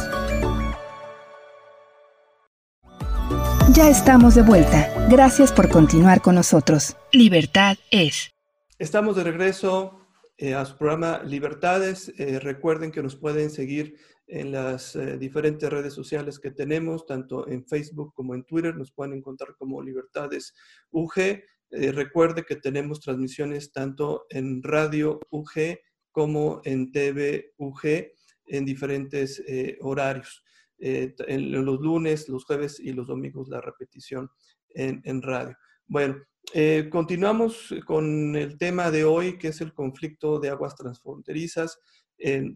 [3.78, 4.92] Ya estamos de vuelta.
[5.08, 6.98] Gracias por continuar con nosotros.
[7.12, 8.32] Libertad es.
[8.80, 10.00] Estamos de regreso
[10.38, 12.12] eh, a su programa Libertades.
[12.18, 17.48] Eh, recuerden que nos pueden seguir en las eh, diferentes redes sociales que tenemos, tanto
[17.48, 18.76] en Facebook como en Twitter.
[18.76, 20.54] Nos pueden encontrar como Libertades
[20.92, 21.42] UG.
[21.70, 25.80] recuerde que tenemos transmisiones tanto en Radio UG
[26.12, 28.12] como en TV UG
[28.48, 29.44] en diferentes
[29.82, 30.44] horarios.
[30.80, 34.30] Eh, en los lunes, los jueves y los domingos la repetición
[34.70, 35.58] en, radio.
[35.88, 36.18] Bueno,
[36.54, 41.80] eh, continuamos con el tema de hoy, que es el conflicto de aguas transfronterizas,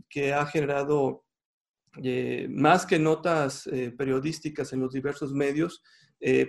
[0.09, 1.23] que ha generado
[1.97, 5.83] eh, más que notas periodísticas en los diversos medios,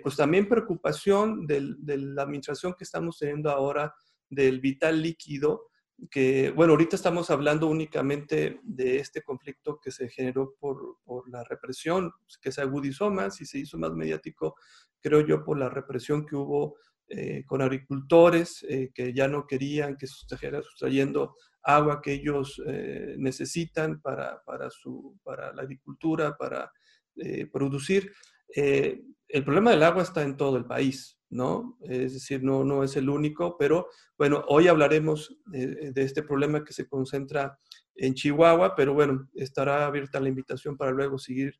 [0.02, 3.94] pues también preocupación de la administración que estamos teniendo ahora
[4.28, 5.72] del vital líquido
[6.10, 11.44] que, bueno, ahorita estamos hablando únicamente de este conflicto que se generó por, por, la
[11.44, 14.56] represión, que se agudizó más y se hizo más mediático,
[15.00, 16.76] creo yo, por la represión que hubo
[17.14, 22.58] eh, con agricultores eh, que ya no querían que se estuviera sustrayendo agua que ellos
[22.66, 26.72] eh, necesitan para, para, su, para la agricultura, para
[27.52, 28.10] producir.
[28.56, 31.18] el problema del agua está en todo el país.
[31.28, 31.76] ¿no?
[31.82, 36.72] Es decir, no, no es el único, pero bueno, hoy hablaremos de, este problema que
[36.72, 37.58] se concentra
[37.94, 41.54] en Chihuahua, pero bueno, estará abierta la invitación para luego seguir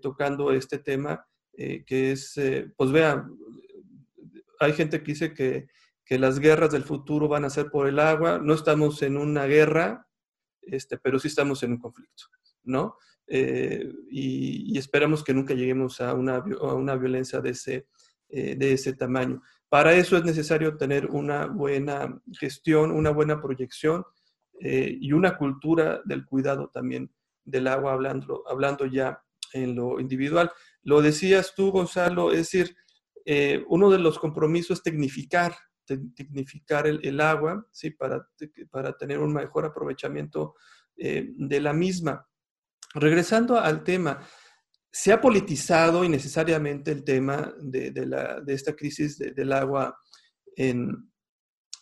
[0.00, 2.40] tocando este tema, que es,
[2.76, 3.36] pues vean,
[4.60, 5.68] hay gente que dice que,
[6.04, 9.46] que, las guerras del futuro van a ser por el agua, no estamos en una
[9.46, 10.06] guerra,
[10.62, 12.24] este, pero sí estamos en un conflicto,
[12.64, 12.96] ¿no?
[13.28, 17.86] y, y, esperamos que nunca lleguemos a una, a una violencia de ese,
[18.34, 19.42] eh, de ese tamaño.
[19.68, 24.06] Para eso es necesario tener una buena gestión, una buena proyección
[24.58, 27.12] eh, y una cultura del cuidado también
[27.44, 30.50] del agua, hablando, hablando ya en lo individual.
[30.82, 32.74] Lo decías tú, Gonzalo, es decir,
[33.24, 35.54] eh, uno de los compromisos es tecnificar,
[35.84, 37.90] tecnificar el, agua, ¿sí?
[37.90, 38.26] para,
[38.70, 40.54] para tener un mejor aprovechamiento
[40.96, 42.26] de la misma.
[42.94, 44.20] Regresando al tema,
[44.92, 49.98] se ha politizado innecesariamente el tema de, la, de esta crisis del agua
[50.54, 51.10] en,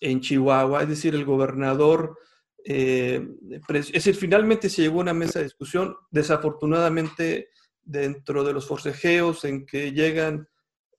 [0.01, 2.17] en, Chihuahua, es decir, el gobernador,
[2.65, 3.27] eh,
[3.69, 7.49] es decir, finalmente se llegó a una mesa de discusión, desafortunadamente
[7.83, 10.49] dentro de los forcejeos en que llegan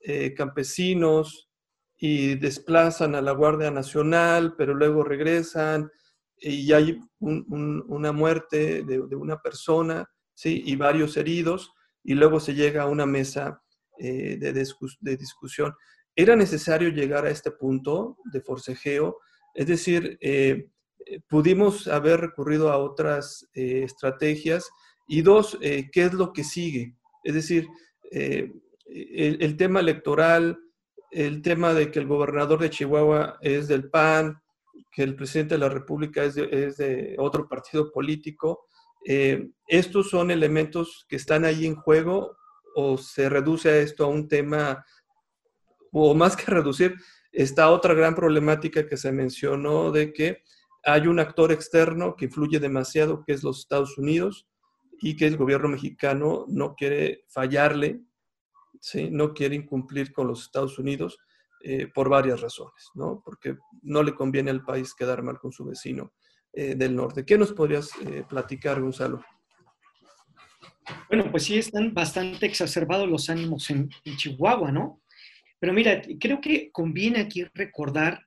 [0.04, 1.52] eh, campesinos
[1.96, 5.92] y desplazan a la Guardia Nacional, pero luego regresan
[6.38, 10.64] y hay una muerte de, una persona ¿sí?
[10.66, 11.72] y varios heridos
[12.04, 13.62] y luego se llega a una mesa
[14.00, 15.76] eh, de, discusión.
[16.16, 19.20] ¿Era necesario llegar a este punto de forcejeo?
[19.54, 20.68] Es decir, eh,
[21.30, 24.68] pudimos haber recurrido a otras estrategias.
[25.08, 26.96] Y dos, ¿qué es lo que sigue?
[27.24, 27.68] Es decir,
[28.94, 30.60] el, tema electoral,
[31.12, 34.42] el tema de que el gobernador de Chihuahua es del PAN,
[34.92, 38.68] que el presidente de la República es de otro partido político,
[39.06, 42.38] eh, ¿Estos son elementos que están ahí en juego
[42.76, 44.86] o se reduce a esto a un tema,
[45.92, 46.96] o más que reducir,
[47.32, 50.44] está otra gran problemática que se mencionó de que
[50.84, 54.48] hay un actor externo que influye demasiado, que es los Estados Unidos,
[55.02, 58.02] y que el gobierno mexicano no quiere fallarle,
[58.82, 59.10] ¿sí?
[59.10, 61.18] no quiere incumplir con los Estados Unidos
[61.64, 63.22] eh, por varias razones, ¿no?
[63.24, 66.12] porque no le conviene al país quedar mal con su vecino
[66.52, 67.24] eh, del norte.
[67.24, 69.24] ¿Qué nos podrías eh, platicar, Gonzalo?
[71.08, 75.02] Bueno, pues sí están bastante exacerbados los ánimos en, Chihuahua, ¿no?
[75.60, 78.26] Pero mira, creo que conviene aquí recordar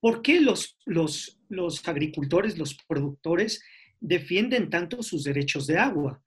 [0.00, 3.62] por qué los, los, los agricultores, los productores
[3.98, 6.20] defienden tanto sus derechos de agua.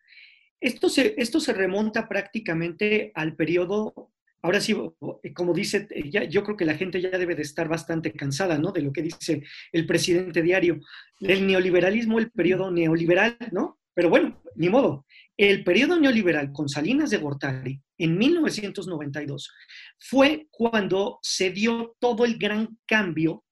[0.60, 4.12] Esto se, esto se remonta prácticamente al periodo
[4.46, 4.78] ahora sí,
[5.24, 8.60] eh, como dice, eh, yo creo que la gente ya debe de estar bastante cansada,
[8.60, 8.72] ¿no?
[8.72, 9.42] De lo que dice
[9.72, 10.80] el presidente diario.
[11.20, 13.80] El neoliberalismo, el periodo neoliberal, ¿no?
[13.96, 15.06] Pero bueno, ni modo.
[15.38, 19.52] el periodo neoliberal con Salinas de Gortari en 1992
[20.00, 23.44] fue cuando se dio todo el gran cambio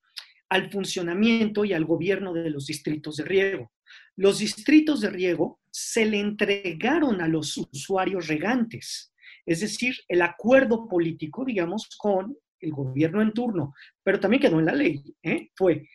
[0.50, 3.72] al funcionamiento y al gobierno de los distritos de riego.
[4.16, 9.12] Los distritos de riego se le entregaron a los usuarios regantes,
[9.46, 14.66] es decir, el acuerdo político, digamos, con el gobierno en turno, pero también quedó en
[14.68, 15.50] la ley, ¿eh?
[15.56, 15.90] fue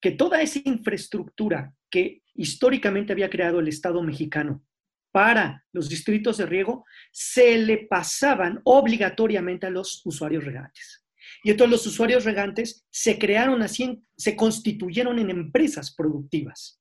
[0.00, 4.62] que toda esa infraestructura que históricamente había creado el Estado mexicano
[5.10, 11.04] para los distritos de riego se le pasaban obligatoriamente a los usuarios regantes.
[11.42, 16.80] Y entonces los usuarios regantes se crearon así, se constituyeron en empresas productivas.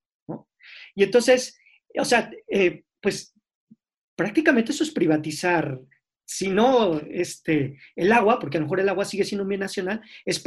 [0.95, 1.57] Y entonces,
[1.99, 3.33] o sea, eh, pues
[4.15, 5.79] prácticamente eso es privatizar,
[6.25, 9.59] si no este, el agua, porque a lo mejor el agua sigue siendo un bien
[9.59, 10.43] nacional, es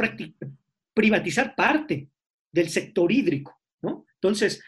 [0.93, 2.09] privatizar parte
[2.51, 3.59] del sector hídrico.
[3.81, 4.05] ¿no?
[4.15, 4.61] Entonces,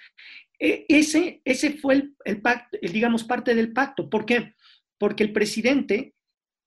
[0.59, 4.09] e, ese, ese fue el, pacto, digamos, parte del pacto.
[4.09, 4.53] ¿Por qué?
[4.97, 6.13] Porque el presidente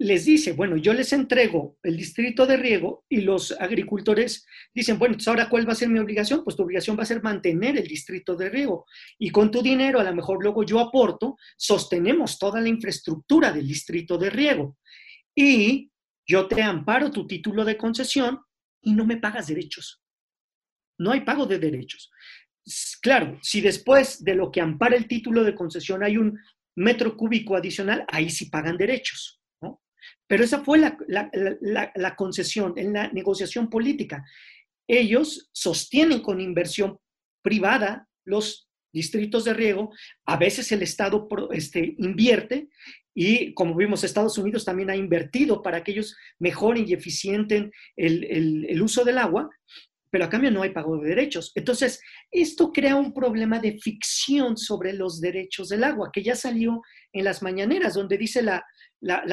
[0.02, 5.12] les dice, bueno, yo les entrego el distrito de riego y los agricultores dicen, bueno,
[5.12, 6.42] entonces ahora cuál va a ser mi obligación?
[6.42, 8.84] Pues tu obligación va a ser mantener el distrito de riego
[9.16, 13.68] y con tu dinero, a lo mejor luego yo aporto, sostenemos toda la infraestructura del
[13.68, 14.76] distrito de riego
[15.36, 15.92] y
[16.26, 18.40] yo te amparo tu título de concesión
[18.80, 20.02] y no me pagas derechos.
[20.98, 22.10] No hay pago de derechos.
[23.00, 26.38] Claro, si después de lo que ampara el título de concesión hay un
[26.74, 29.41] metro cúbico adicional, ahí sí pagan derechos.
[30.32, 30.96] Pero esa fue la,
[31.94, 34.24] la, concesión en la negociación política.
[34.88, 36.96] Ellos sostienen con inversión
[37.42, 39.92] privada los distritos de riego,
[40.24, 42.70] a veces el Estado este, invierte
[43.14, 48.24] y como vimos Estados Unidos también ha invertido para que ellos mejoren y eficienten el,
[48.70, 49.50] el uso del agua,
[50.12, 51.52] pero a cambio no hay pago de derechos.
[51.54, 51.98] Entonces,
[52.30, 56.82] esto crea un problema de ficción sobre los derechos del agua, que ya salió
[57.14, 58.62] en las mañaneras, donde dice la,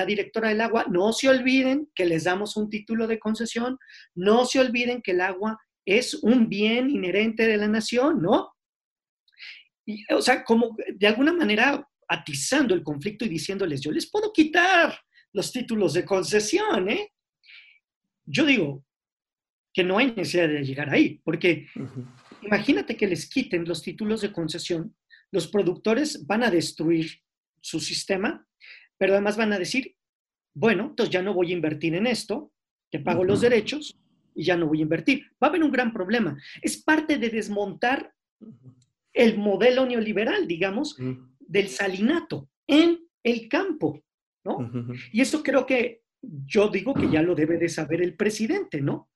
[0.08, 3.78] directora del agua, no se olviden que les damos un título de concesión,
[4.16, 8.54] no se olviden que el agua es un bien inherente de la nación, ¿no?
[9.86, 14.32] Y, o sea, como de alguna manera atizando el conflicto y diciéndoles, yo les puedo
[14.32, 14.98] quitar
[15.34, 17.12] los títulos de concesión, ¿eh?
[18.26, 18.86] Yo digo,
[19.80, 21.68] que no hay necesidad de llegar ahí, porque
[22.42, 24.94] imagínate que les quiten los títulos de concesión,
[25.32, 27.10] los productores van a destruir
[27.62, 28.46] su sistema,
[28.98, 29.96] pero además van a decir,
[30.54, 32.52] bueno, entonces ya no voy a invertir en esto,
[32.92, 33.98] que pago los derechos
[34.36, 35.24] y ya no voy a invertir.
[35.42, 36.38] Va a haber un gran problema.
[36.62, 38.14] Es parte de desmontar
[39.14, 40.98] el modelo neoliberal, digamos,
[41.40, 44.04] del salinato en el campo,
[44.44, 44.70] ¿no?
[45.14, 49.09] Y eso creo que yo digo que ya lo debe de saber el presidente, ¿no?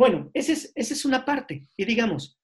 [0.00, 1.68] Bueno, esa es, es una parte.
[1.76, 2.40] Y digamos,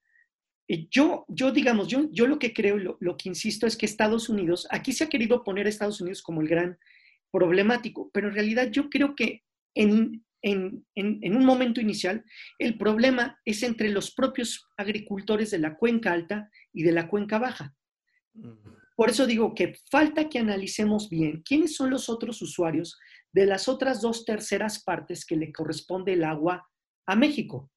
[0.90, 4.28] yo, yo digamos, yo, yo lo que creo, lo, lo, que insisto es que Estados
[4.28, 6.78] Unidos, aquí se ha querido poner a Estados Unidos como el gran
[7.32, 9.42] problemático, pero en realidad yo creo que
[9.74, 12.26] en, en, en, un momento inicial
[12.58, 17.38] el problema es entre los propios agricultores de la cuenca alta y de la cuenca
[17.38, 17.74] baja.
[18.96, 22.98] Por eso digo que falta que analicemos bien quiénes son los otros usuarios
[23.32, 26.68] de las otras dos terceras partes que le corresponde el agua
[27.06, 27.70] a México.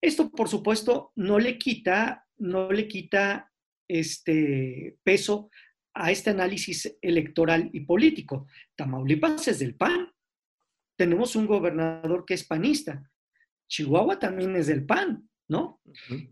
[0.00, 3.50] Esto, por supuesto, no le quita, no le quita
[3.88, 5.50] este peso
[5.94, 8.46] a este análisis electoral y político.
[8.76, 10.10] Tamaulipas es del PAN.
[10.96, 13.10] Tenemos un gobernador que es panista.
[13.68, 15.80] Chihuahua también es del PAN, ¿no?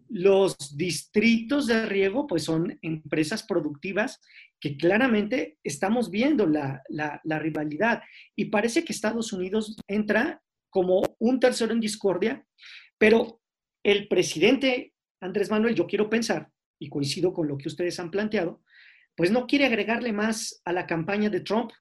[0.09, 4.21] Los distritos de riego, pues son empresas productivas
[4.61, 8.03] que claramente estamos viendo la, la rivalidad.
[8.37, 10.43] Y parece que Estados Unidos entra
[10.79, 12.47] como un tercero en discordia,
[12.99, 13.41] pero
[13.83, 18.63] el presidente Andrés Manuel, yo quiero pensar, y coincido con lo que ustedes han planteado,
[19.17, 21.73] pues no quiere agregarle más a la campaña de Trump.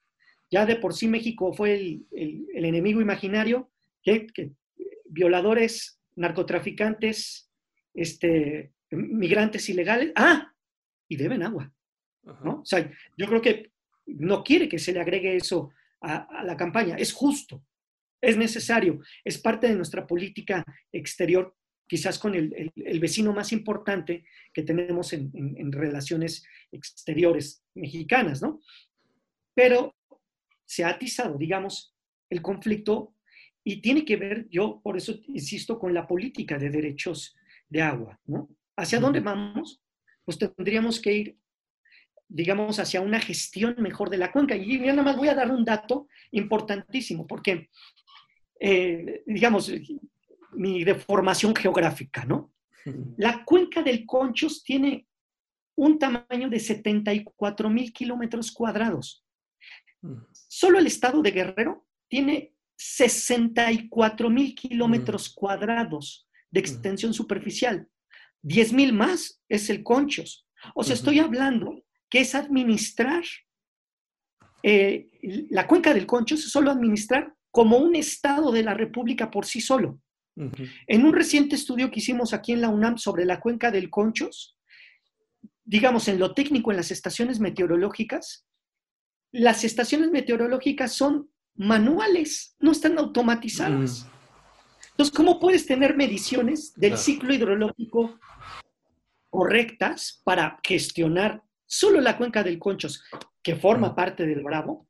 [0.50, 3.70] Ya de por sí México fue el, enemigo imaginario,
[4.02, 4.26] que,
[5.06, 7.52] violadores, narcotraficantes,
[7.94, 10.52] este, migrantes ilegales, ah,
[11.08, 11.72] y deben agua.
[12.44, 12.62] ¿no?
[12.62, 13.72] O sea, yo creo que
[14.08, 15.70] no quiere que se le agregue eso
[16.02, 17.62] a la campaña, es justo
[18.22, 21.56] es necesario, es parte de nuestra política exterior,
[21.88, 28.60] quizás con el, vecino más importante que tenemos en, relaciones exteriores mexicanas, ¿no?
[29.54, 29.96] Pero
[30.66, 31.96] se ha atizado, digamos,
[32.30, 33.16] el conflicto
[33.64, 37.36] y tiene que ver, yo por eso insisto, con la política de derechos
[37.70, 38.50] de agua, ¿no?
[38.76, 39.82] ¿Hacia dónde vamos?
[40.26, 41.38] Pues tendríamos que ir
[42.30, 44.56] digamos, hacia una gestión mejor de la cuenca.
[44.56, 47.70] Y yo nada más voy a dar un dato importantísimo, porque
[48.60, 49.72] eh, digamos,
[50.54, 52.54] mi deformación geográfica, ¿no?
[53.18, 55.08] La cuenca del Conchos tiene
[55.76, 59.26] un tamaño de 74 mil kilómetros cuadrados.
[60.32, 67.88] Solo el estado de Guerrero tiene 64 mil kilómetros cuadrados de extensión superficial.
[68.44, 70.48] 10 mil más es el Conchos.
[70.74, 73.24] O sea, estoy hablando que es administrar
[74.64, 75.10] eh,
[75.50, 79.62] la cuenca del Conchos, es solo administrar como un estado de la República por sí
[79.62, 80.00] solo.
[80.36, 84.60] En un reciente estudio que hicimos aquí en la UNAM sobre la cuenca del Conchos,
[85.66, 88.46] digamos en lo técnico, en las estaciones meteorológicas,
[89.32, 94.04] las estaciones meteorológicas son manuales, no están automatizadas.
[94.04, 94.10] Mm.
[94.92, 98.20] Entonces, ¿cómo puedes tener mediciones del ciclo hidrológico
[99.32, 103.04] correctas para gestionar solo la cuenca del Conchos,
[103.42, 103.96] que forma mm.
[103.96, 104.88] parte del Bravo,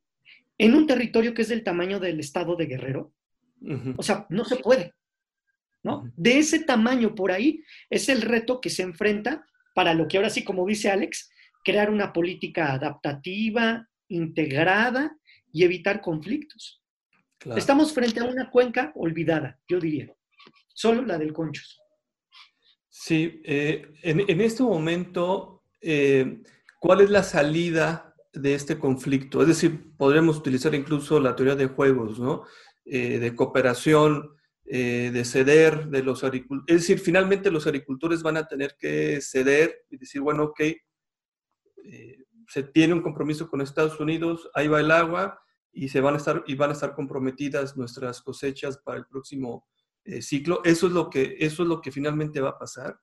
[0.57, 3.13] en un territorio que es del tamaño del estado de Guerrero?
[3.97, 4.93] O sea, no se puede.
[5.83, 6.11] ¿no?
[6.15, 10.29] De ese tamaño por ahí es el reto que se enfrenta para lo que ahora
[10.29, 11.29] sí, como dice Alex,
[11.63, 15.17] crear una política adaptativa, integrada
[15.51, 16.81] y evitar conflictos.
[17.55, 20.11] Estamos frente a una cuenca olvidada, yo diría,
[20.73, 21.79] solo la del Conchos.
[22.89, 26.41] Sí, eh, en, este momento, eh,
[26.79, 28.06] ¿cuál es la salida
[28.39, 29.41] de este conflicto?
[29.41, 32.43] Es decir, podríamos utilizar incluso la teoría de juegos, ¿no?
[32.85, 34.33] Eh, de cooperación,
[34.69, 36.75] de ceder de los agricultores.
[36.75, 40.59] Es decir, finalmente los agricultores van a tener que ceder y decir, bueno, ok,
[42.47, 45.39] se tiene un compromiso con Estados Unidos, ahí va el agua
[45.71, 49.67] y, se van, a estar, y van a estar comprometidas nuestras cosechas para el próximo
[50.05, 50.61] eh, ciclo.
[50.63, 52.99] Eso es, lo que, eso es lo que finalmente va a pasar.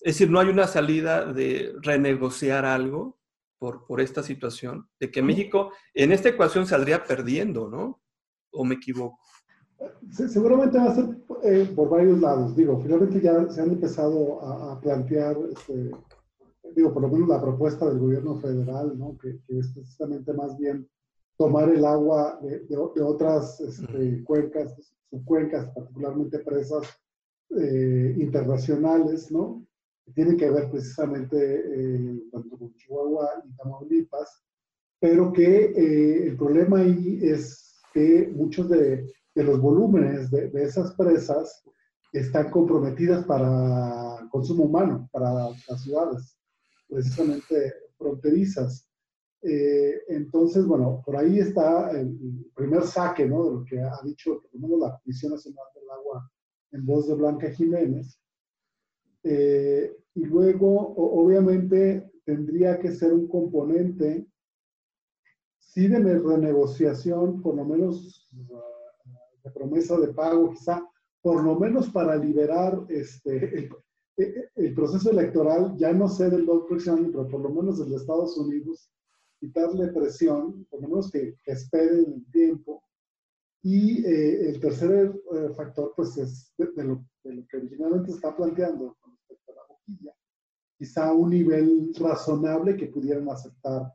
[0.00, 3.17] Es decir, no hay una salida de renegociar algo
[3.58, 8.00] por, por esta situación, de que México en esta ecuación saldría perdiendo, ¿no?
[8.50, 9.18] ¿O me equivoco?
[10.10, 11.04] seguramente va a ser
[11.44, 12.56] eh, por varios lados.
[12.56, 15.92] Digo, finalmente ya se han empezado a, plantear este,
[16.74, 19.16] digo, por lo menos la propuesta del gobierno federal, ¿no?
[19.18, 20.88] que, es precisamente más bien
[21.36, 24.74] tomar el agua de, de, otras este, cuencas,
[25.08, 26.84] subcuencas, particularmente presas
[27.50, 29.64] eh, internacionales, ¿no?
[30.08, 34.42] Que tienen que ver precisamente eh, tanto con Chihuahua y Tamaulipas,
[35.00, 40.62] pero que eh, el problema ahí es que muchos de, de los volúmenes de, de,
[40.64, 41.62] esas presas
[42.12, 46.36] están comprometidas para consumo humano, para las ciudades
[46.88, 48.88] precisamente fronterizas.
[49.42, 53.44] Eh, entonces, bueno, por ahí está el, primer saque, ¿no?
[53.44, 56.30] De lo que ha dicho, por lo menos, la Comisión Nacional del Agua
[56.72, 58.18] en voz de Blanca Jiménez.
[59.22, 64.26] Eh, y luego, obviamente, tendría que ser un componente,
[65.58, 70.84] sí de renegociación, por lo menos uh, de promesa de pago, quizá,
[71.22, 73.70] por lo menos para liberar este,
[74.16, 77.96] el, el proceso electoral, ya no sé del próximo año, pero por lo menos desde
[77.96, 78.90] Estados Unidos,
[79.38, 82.82] quitarle presión, por lo menos que, que esperen el tiempo.
[83.62, 88.96] Y eh, el tercer eh, factor, pues es de, lo, que originalmente está planteando
[89.88, 93.92] con respecto a la boquilla, quizá un nivel razonable que pudieran aceptar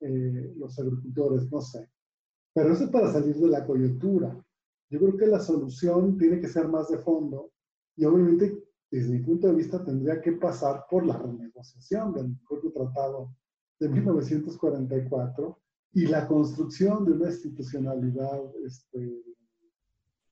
[0.00, 1.88] eh, los agricultores, no sé.
[2.52, 4.36] Pero eso es para salir de la coyuntura.
[4.88, 7.52] Yo creo que la solución tiene que ser más de fondo
[7.96, 12.72] y obviamente desde mi punto de vista, tendría que pasar por la renegociación del propio
[12.72, 13.34] tratado
[13.78, 15.58] de 1944
[15.92, 19.22] y la construcción de una institucionalidad este,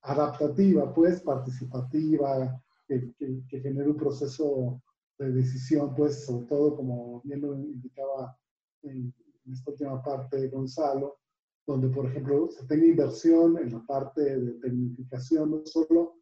[0.03, 4.83] adaptativa, pues participativa, que, que, genere un proceso
[5.19, 8.37] de decisión, pues sobre todo como bien lo indicaba
[8.83, 11.19] en, en esta última parte Gonzalo,
[11.67, 16.17] donde por ejemplo se tenga inversión en la parte de tecnificación, no solo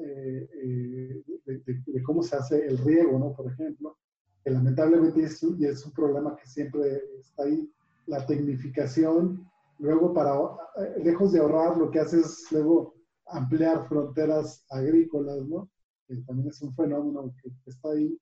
[0.00, 1.22] eh, eh,
[1.66, 3.32] de, cómo se hace el riego, ¿no?
[3.34, 3.98] Por ejemplo,
[4.44, 7.68] que lamentablemente es, y es un problema que siempre está ahí,
[8.06, 9.44] la tecnificación,
[9.80, 12.94] luego para, eh, lejos de ahorrar, lo que hace es luego
[13.26, 15.68] ampliar fronteras agrícolas, ¿no?
[16.06, 18.16] Que también es un fenómeno que, está ahí,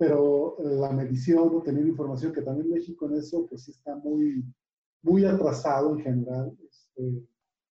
[0.00, 1.60] pero la medición, ¿no?
[1.60, 4.42] tener información, que también México en eso, pues sí está muy,
[5.02, 6.56] muy atrasado en general.
[6.66, 7.22] Este,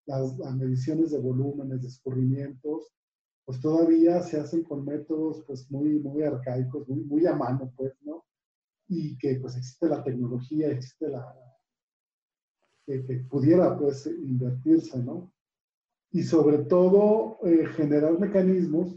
[0.06, 2.94] las, las, mediciones de volúmenes, de escurrimientos,
[3.46, 7.94] pues todavía se hacen con métodos pues muy, muy arcaicos, muy, muy a mano, pues,
[8.04, 8.24] ¿no?
[8.88, 11.36] Y que pues existe la tecnología, existe la,
[12.86, 15.34] que, pudiera pues invertirse, ¿no?
[16.12, 18.96] Y sobre todo eh, generar mecanismos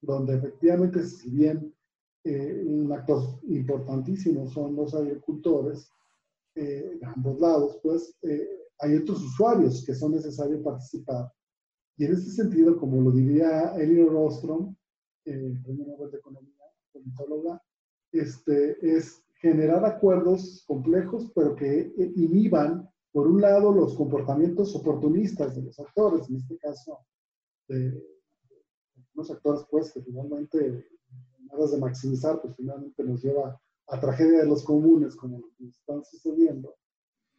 [0.00, 1.74] donde efectivamente, si bien
[2.24, 5.90] eh, un actor importantísimo son los agricultores,
[6.54, 8.16] eh, de ambos lados, pues
[8.80, 11.32] hay otros usuarios que son necesarios participar.
[11.96, 14.74] Y en este sentido, como lo diría Elinor Ostrom,
[15.24, 16.54] eh, premio Nobel de Economía,
[16.92, 17.62] politóloga,
[18.12, 25.62] este, es generar acuerdos complejos, pero que inhiban, por un lado, los comportamientos oportunistas de
[25.62, 27.00] los actores, en este caso,
[27.68, 28.00] de
[29.14, 30.86] los actores, pues, que finalmente,
[31.52, 35.66] nada de maximizar, pues finalmente nos lleva a tragedia de los comunes, como lo que
[35.66, 36.74] están sucediendo,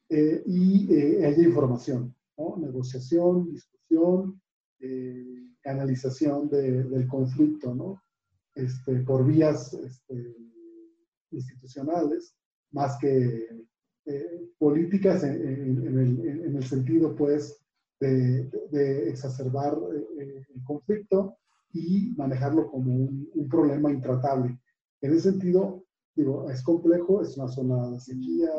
[0.10, 2.58] eh, y eh, haya información, ¿no?
[2.58, 4.42] negociación, discusión,
[4.80, 8.02] eh, canalización del conflicto, ¿no?
[8.56, 10.36] Este, por vías este,
[11.32, 12.36] institucionales,
[12.72, 13.48] más que
[14.58, 17.64] políticas en, el, sentido, pues,
[18.00, 18.50] de,
[19.08, 19.78] exacerbar
[20.18, 21.39] el conflicto
[21.74, 24.60] y manejarlo como un, un, problema intratable.
[25.02, 25.84] En ese sentido,
[26.16, 28.50] digo, es complejo, es una zona de sequía,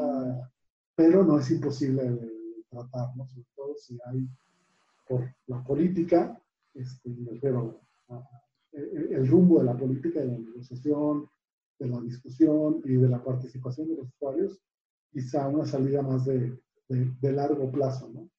[0.94, 2.30] pero no es imposible de
[2.68, 3.26] tratar, ¿no?
[3.26, 4.28] Sobre todo si hay,
[5.08, 6.40] por la política,
[6.74, 7.80] este, pero
[8.72, 11.28] el, rumbo de la política, de la negociación,
[11.78, 14.62] de la discusión y de la participación de los usuarios,
[15.10, 16.56] quizá una salida más de,
[16.88, 18.30] de largo plazo, ¿no?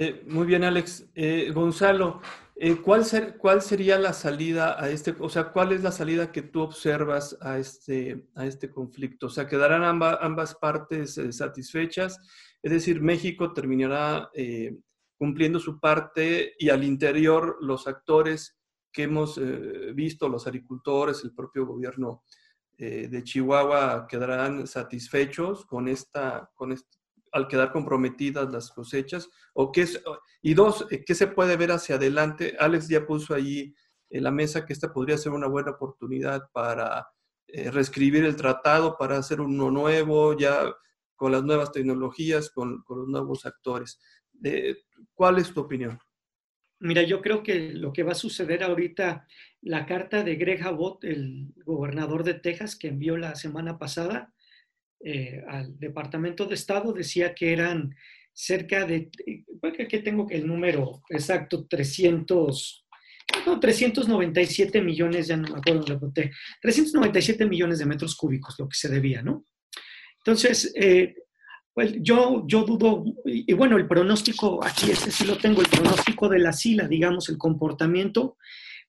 [0.00, 1.08] Eh, muy bien, Alex.
[1.12, 2.20] Eh, Gonzalo,
[2.60, 6.32] eh, ¿cuál, ser, ¿cuál sería la salida a este, o sea, cuál es la salida
[6.32, 9.26] que tú observas a este, a este conflicto?
[9.26, 12.18] O sea, ¿quedarán ambas partes satisfechas?
[12.62, 14.30] Es decir, México terminará
[15.16, 18.58] cumpliendo su parte y al interior los actores
[18.92, 19.40] que hemos
[19.94, 22.24] visto, los agricultores, el propio gobierno
[22.76, 26.97] de Chihuahua, quedarán satisfechos con esta, con este,
[27.32, 29.28] al quedar comprometidas las cosechas?
[29.54, 30.02] ¿O qué es,
[30.42, 32.56] y dos, eh, ¿qué se puede ver hacia adelante?
[32.58, 33.74] Alex ya puso ahí
[34.10, 37.08] en la mesa que esta podría ser una buena oportunidad para
[37.46, 40.72] eh, reescribir el tratado, para hacer uno nuevo, ya
[41.16, 43.98] con las nuevas tecnologías, con, los nuevos actores.
[45.14, 45.98] ¿Cuál es tu opinión?
[46.80, 49.26] Mira, yo creo que lo que va a suceder ahorita,
[49.62, 54.32] la carta de Greg Abbott, el gobernador de Texas, que envió la semana pasada,
[55.00, 57.94] eh, al Departamento de Estado decía que eran
[58.32, 59.10] cerca de,
[59.88, 62.86] que tengo el número exacto, 300,
[63.46, 68.76] no, 397 millones, ya no me acuerdo, lo 397 millones de metros cúbicos lo que
[68.76, 69.44] se debía, ¿no?
[70.18, 71.14] Entonces, eh,
[71.74, 76.28] pues yo, yo dudo, y, bueno, el pronóstico, aquí este sí lo tengo, el pronóstico
[76.28, 78.36] de la SILA, digamos, el comportamiento,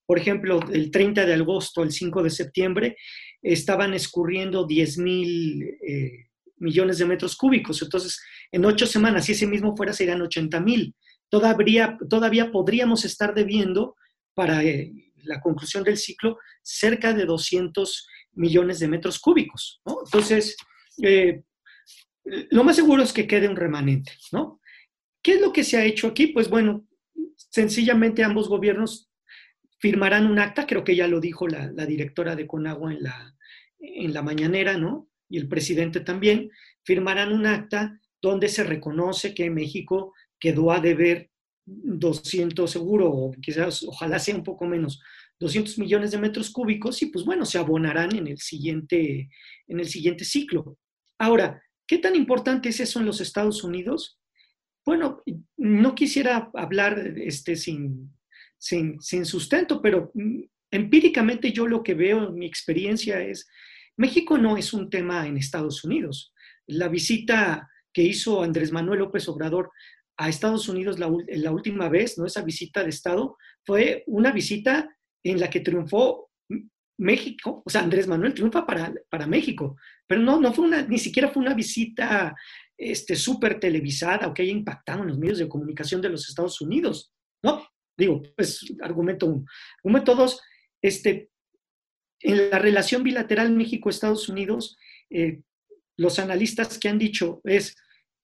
[0.06, 2.98] por ejemplo, el 30 de agosto, el 5 de septiembre,
[3.42, 7.82] estaban escurriendo 10 mil eh, millones de metros cúbicos.
[7.82, 8.22] Entonces,
[8.52, 10.96] en ocho semanas, si ese mismo fuera, serían 80 mil.
[11.30, 13.96] Todavía, todavía podríamos estar debiendo
[14.34, 14.92] para eh,
[15.24, 19.82] la conclusión del ciclo cerca de 200 millones de metros cúbicos.
[19.86, 20.56] Entonces,
[21.04, 21.44] eh,
[22.52, 24.14] lo más seguro es que quede un remanente.
[24.32, 24.60] ¿no?
[25.22, 26.28] ¿Qué es lo que se ha hecho aquí?
[26.28, 26.86] Pues bueno,
[27.36, 29.09] sencillamente ambos gobiernos
[29.80, 33.36] firmarán un acta, creo que ya lo dijo la, directora de Conagua en la,
[33.80, 35.10] en la mañanera, ¿no?
[35.30, 36.50] Y el presidente también,
[36.84, 41.30] firmarán un acta donde se reconoce que México quedó a deber
[41.66, 45.02] 200 seguro, o quizás ojalá sea un poco menos,
[45.40, 49.30] 200 millones de metros cúbicos y pues bueno, se abonarán en el siguiente,
[49.68, 50.78] en el siguiente ciclo.
[51.18, 54.20] Ahora, ¿qué tan importante es eso en los Estados Unidos?
[54.86, 55.22] Bueno,
[55.58, 58.12] no quisiera hablar este, sin,
[58.60, 60.42] sin, sustento, pero mm,
[60.72, 63.50] empíricamente yo lo que veo, mi experiencia es,
[63.98, 66.34] México no es un tema en Estados Unidos.
[66.68, 69.72] La visita que hizo Andrés Manuel López Obrador
[70.18, 71.08] a Estados Unidos la,
[71.52, 72.26] última vez, ¿no?
[72.26, 74.90] Esa visita de Estado, fue una visita
[75.24, 76.30] en la que triunfó
[76.98, 80.98] México, o sea, Andrés Manuel triunfa para, para México, pero no, no fue una, ni
[80.98, 82.36] siquiera fue una visita
[82.78, 86.60] este, súper televisada o que haya impactado en los medios de comunicación de los Estados
[86.60, 87.66] Unidos, ¿no?
[88.00, 89.46] Digo, pues argumento uno.
[89.84, 90.42] Argumento dos,
[90.82, 91.30] este,
[92.22, 94.78] en la relación bilateral México-Estados Unidos,
[95.10, 95.42] eh,
[95.98, 97.76] los analistas que han dicho es,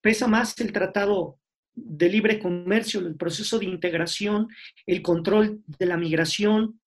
[0.02, 1.40] pesa más el tratado
[1.74, 4.48] de libre comercio, el proceso de integración,
[4.86, 6.80] el control de la migración,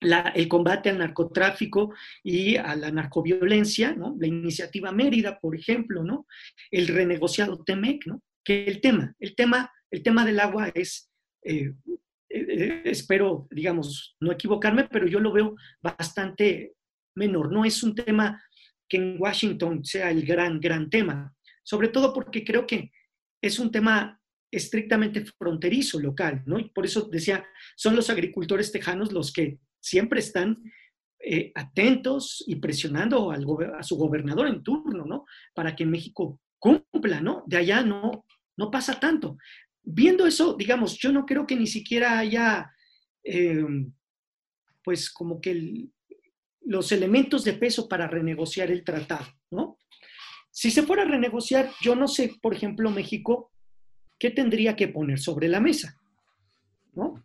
[0.00, 4.16] el combate al narcotráfico y a la narcoviolencia, ¿no?
[4.18, 6.26] la iniciativa Mérida, por ejemplo, ¿no?
[6.70, 8.22] el renegociado TEMEC, ¿no?
[8.42, 11.09] que el tema, el tema, el tema del agua es
[11.42, 11.74] eh,
[12.28, 16.74] eh, espero, digamos, no equivocarme, pero yo lo veo bastante
[17.16, 17.52] menor.
[17.52, 18.40] No es un tema
[18.88, 22.92] que en Washington sea el gran, gran tema, sobre todo porque creo que
[23.42, 24.20] es un tema
[24.52, 26.58] estrictamente fronterizo, local, ¿no?
[26.58, 27.44] Y por eso decía,
[27.76, 30.60] son los agricultores tejanos los que siempre están
[31.20, 33.44] eh, atentos y presionando al
[33.78, 35.24] a su gobernador en turno, ¿no?
[35.54, 37.44] Para que México cumpla, ¿no?
[37.46, 38.24] De allá no,
[38.56, 39.36] no pasa tanto
[39.82, 42.70] viendo eso, digamos, yo no creo que ni siquiera haya,
[43.24, 43.64] eh,
[44.82, 45.88] pues como que
[46.62, 49.78] los elementos de peso para renegociar el tratado, ¿no?
[50.50, 53.52] Si se fuera a renegociar, yo no sé, por ejemplo, México,
[54.18, 55.96] ¿qué tendría que poner sobre la mesa?
[56.92, 57.24] ¿No?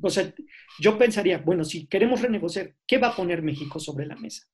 [0.00, 0.32] O sea,
[0.80, 4.46] yo pensaría, bueno, si queremos renegociar, ¿qué va a poner México sobre la mesa?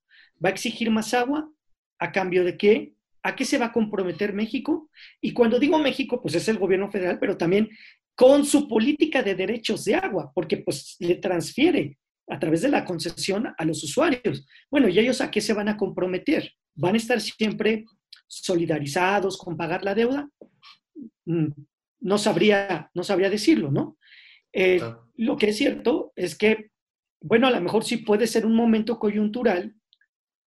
[0.45, 1.51] ¿Va a exigir más agua?
[1.99, 2.95] ¿A cambio de qué?
[3.25, 4.91] ¿A qué se va a comprometer México?
[5.20, 7.70] Y cuando digo México, pues es el gobierno federal, pero también
[8.14, 11.99] con su política de derechos de agua, porque pues le transfiere
[12.29, 14.47] a través de la concesión a los usuarios.
[14.70, 16.53] Bueno, ¿y ellos a qué se van a comprometer?
[16.75, 17.87] ¿Van a estar siempre
[18.27, 20.29] solidarizados con pagar la deuda?
[21.25, 21.49] Mm,
[22.01, 23.97] no sabría, no sabría decirlo, ¿no?
[24.53, 24.81] Eh,
[25.16, 26.70] lo que es cierto es que,
[27.22, 29.75] bueno, a lo mejor sí puede ser un momento coyuntural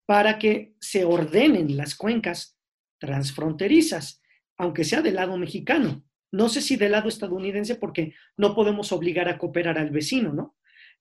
[0.06, 2.57] para que se ordenen las cuencas
[3.00, 4.22] transfronterizas,
[4.58, 6.04] aunque sea del lado mexicano.
[6.32, 10.56] No sé si del lado estadounidense, porque no podemos obligar a cooperar al vecino, ¿no?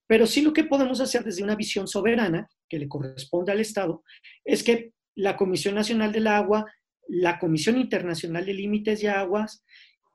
[0.07, 4.05] Pero sí lo que podemos hacer desde una visión soberana, que le corresponde al Estado,
[4.45, 6.65] es que la Comisión Nacional del Agua,
[7.09, 9.65] la Comisión Internacional de Límites de Aguas,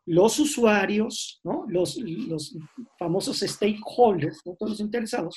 [0.05, 1.65] los usuarios, ¿no?
[1.67, 2.57] los, los
[2.97, 5.35] famosos stakeholders, todos los interesados,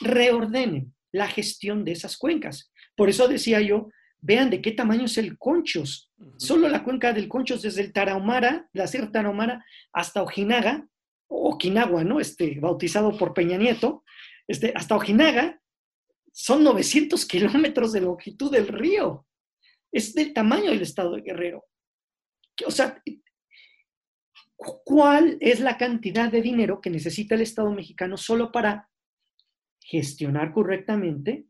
[0.00, 2.72] reordenen la gestión de esas cuencas.
[2.96, 3.88] Por eso decía yo,
[4.20, 6.12] vean de qué tamaño es el Conchos.
[6.36, 10.86] Solo la cuenca del Conchos, desde el Tarahumara, la Sierra Tarahumara, hasta Ojinaga,
[11.28, 12.20] Okinawa, ¿no?
[12.20, 14.04] Este, bautizado por Peña Nieto,
[14.46, 15.60] este, hasta Ojinaga,
[16.32, 19.26] son 900 kilómetros de longitud del río.
[19.90, 21.64] Es del tamaño del estado de Guerrero.
[22.66, 23.02] O sea,
[24.84, 28.88] ¿cuál es la cantidad de dinero que necesita el Estado mexicano solo para
[29.80, 31.47] gestionar correctamente?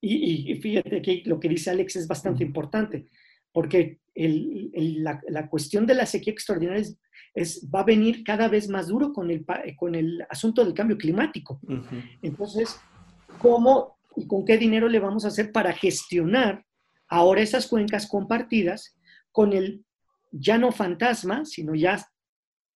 [0.00, 3.06] Y, fíjate que lo que dice Alex es bastante importante,
[3.52, 6.84] porque la, cuestión de la sequía extraordinaria
[7.34, 9.44] es va a venir cada vez más duro con el,
[9.76, 11.60] con el asunto del cambio climático.
[12.22, 12.78] Entonces,
[13.38, 16.64] ¿cómo y con qué dinero le vamos a hacer para gestionar
[17.08, 18.96] ahora esas cuencas compartidas
[19.30, 19.84] con el
[20.30, 22.04] ya no fantasma, sino ya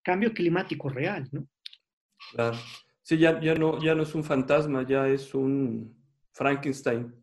[0.02, 1.46] cambio climático real, ¿no?
[2.32, 2.56] Claro.
[3.02, 6.01] Sí, ya, ya, no, ya no es un fantasma, ya es un
[6.32, 7.14] Frankenstein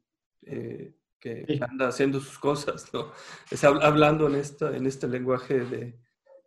[0.44, 3.12] eh, que anda haciendo sus cosas, ¿no?
[3.52, 6.00] Está hablando en, esta, en este lenguaje de,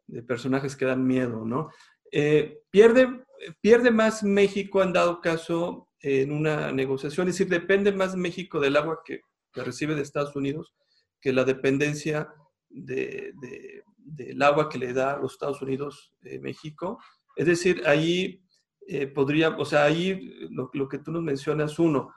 [0.07, 1.71] de personajes que dan miedo, ¿no?
[2.11, 3.25] Eh, pierde,
[3.61, 8.77] pierde más México, han dado caso, en una negociación, es decir, depende más México del
[8.77, 9.21] agua que,
[9.55, 10.75] recibe de Estados Unidos
[11.21, 12.33] que la dependencia
[12.71, 13.35] de,
[13.99, 16.99] del agua que le da a los Estados Unidos eh, México.
[17.37, 18.43] Es decir, ahí
[18.89, 22.15] eh, podría, o sea, ahí lo, lo, que tú nos mencionas, uno,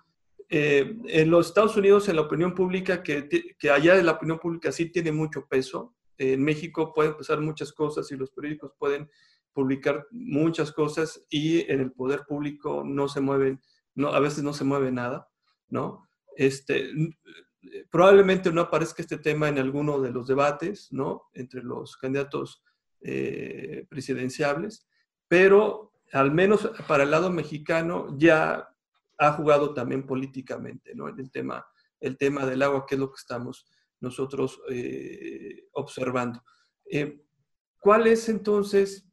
[0.50, 3.28] en los Estados Unidos, en la opinión pública, que,
[3.58, 7.74] que allá de la opinión pública sí tiene mucho peso, en México pueden pasar muchas
[7.74, 9.10] cosas y los periódicos pueden
[9.54, 13.62] publicar muchas cosas y en el poder público no se mueven,
[13.96, 15.30] no, a veces no se mueve nada,
[15.70, 16.08] ¿no?
[16.36, 16.92] Este,
[17.90, 21.24] probablemente no aparezca este tema en alguno de los debates, ¿no?
[21.34, 22.62] Entre los candidatos
[23.02, 23.88] eh,
[25.28, 28.75] pero al menos para el lado mexicano ya
[29.18, 31.08] ha jugado también políticamente, ¿no?
[31.08, 31.66] En el tema,
[32.00, 33.66] el tema del agua, que es lo que estamos
[34.02, 36.44] nosotros eh, observando.
[36.90, 37.22] Eh,
[37.80, 39.08] ¿Cuál es entonces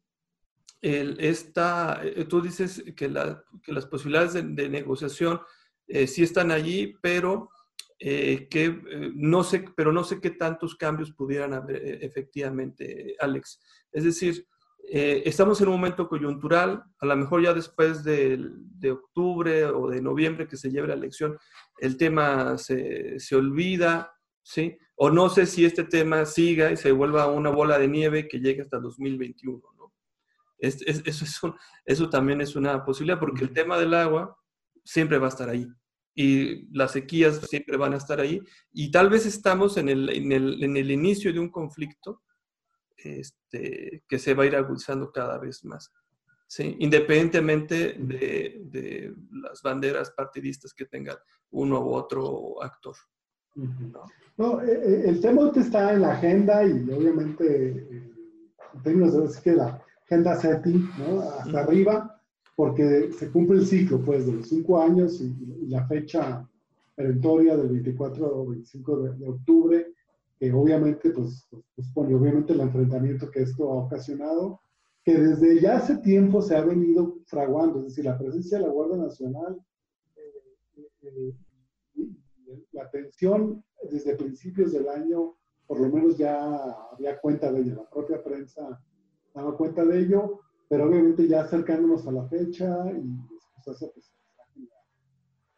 [0.81, 5.41] esta, eh, tú dices que, las posibilidades de, negociación
[5.87, 7.49] sí están allí, pero
[7.97, 13.61] que no sé, pero no sé qué tantos cambios pudieran haber efectivamente, Alex.
[13.93, 14.45] Es decir,
[14.85, 20.01] estamos en un momento coyuntural, a lo mejor ya después de, de, octubre o de
[20.01, 21.37] noviembre que se lleve la elección,
[21.79, 24.13] el tema se, se olvida,
[24.43, 24.77] ¿sí?
[24.95, 28.39] O no sé si este tema siga y se vuelva una bola de nieve que
[28.39, 29.93] llegue hasta 2021, ¿no?
[30.59, 31.55] eso,
[31.85, 34.37] eso también es una posibilidad porque el tema del agua
[34.83, 35.67] siempre va a estar ahí
[36.15, 40.31] y las sequías siempre van a estar ahí y tal vez estamos en el, en
[40.31, 42.21] el, en el inicio de un conflicto
[43.03, 45.91] este, que se va a ir agudizando cada vez más.
[46.47, 46.75] ¿sí?
[46.79, 51.17] Independientemente de, de, las banderas partidistas que tenga
[51.51, 52.95] uno u otro actor.
[54.37, 58.11] No, eh, eh, el tema está en la agenda y obviamente eh,
[58.73, 61.21] en términos de que la agenda setting, ¿no?
[61.21, 62.21] Hasta arriba,
[62.55, 66.47] porque se cumple el ciclo, pues, de los cinco años y, la fecha
[66.95, 69.92] perentoria del 24 o 25 de, octubre,
[70.51, 74.59] obviamente, pues, pues, pone obviamente el enfrentamiento que esto ha ocasionado,
[75.03, 78.71] que desde ya hace tiempo se ha venido fraguando, es decir, la presencia de la
[78.71, 79.59] Guardia Nacional
[82.71, 85.35] la tensión desde principios del año,
[85.67, 86.43] por lo menos ya
[86.91, 88.79] había cuenta de ello, la propia prensa
[89.33, 90.39] daba cuenta de ello,
[90.69, 93.17] pero obviamente ya acercándonos a la fecha y
[93.63, 94.13] pues,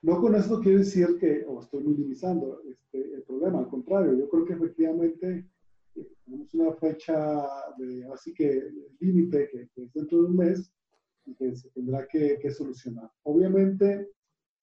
[0.06, 4.30] No con esto quiero decir que, o estoy minimizando este, el problema, al contrario, yo
[4.30, 5.50] creo que efectivamente
[5.96, 7.44] eh, tenemos una fecha
[8.14, 10.72] así que límite que, es dentro de un mes
[11.26, 13.10] y que se tendrá que, solucionar.
[13.24, 14.12] Obviamente,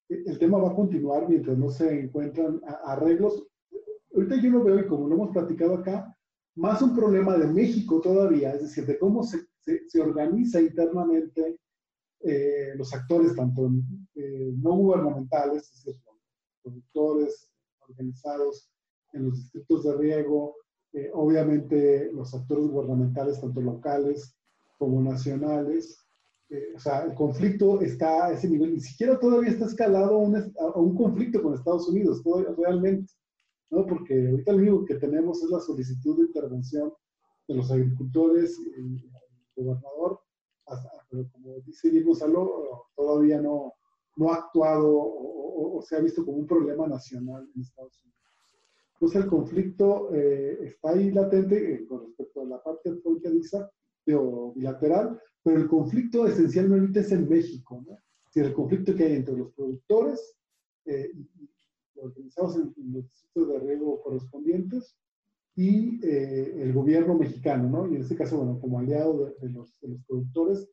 [0.09, 3.45] e, el tema va a continuar mientras no se encuentran arreglos.
[4.15, 6.17] Ahorita yo lo veo y como lo hemos platicado acá,
[6.55, 11.59] más un problema de México todavía, es decir, de cómo se organiza internamente
[12.25, 13.69] eh, los actores, tanto
[14.15, 16.01] eh, no gubernamentales, es decir,
[16.63, 17.51] productores
[17.81, 18.71] organizados
[19.13, 20.55] en los distritos de riego,
[20.93, 24.37] eh, obviamente los actores gubernamentales, tanto locales
[24.79, 25.99] como nacionales.
[26.77, 30.37] o sea, el conflicto está a ese nivel, ni siquiera todavía está escalado a un,
[30.37, 32.23] a un conflicto con Estados Unidos,
[32.57, 33.13] realmente,
[33.71, 33.87] ¿no?
[33.87, 36.93] Porque ahorita lo único que tenemos es la solicitud de intervención
[37.49, 39.11] de los agricultores y el
[39.57, 40.21] gobernador
[41.11, 43.75] pero como dice Diego Gonzalo, todavía no,
[44.17, 48.21] no ha actuado o, se ha visto como un problema nacional en Estados Unidos.
[48.95, 53.71] Entonces el conflicto eh, está ahí latente eh, con respecto a la parte fronteriza
[54.15, 57.99] o bilateral, pero el conflicto esencialmente es en México, ¿no?
[58.35, 60.37] el conflicto que hay entre los productores
[60.87, 61.13] eh,
[61.97, 64.97] organizados en, en, los distritos de riego correspondientes
[65.55, 67.91] y eh, el gobierno mexicano, ¿no?
[67.91, 70.69] Y en este caso, bueno, como aliado de, los, de los, productores,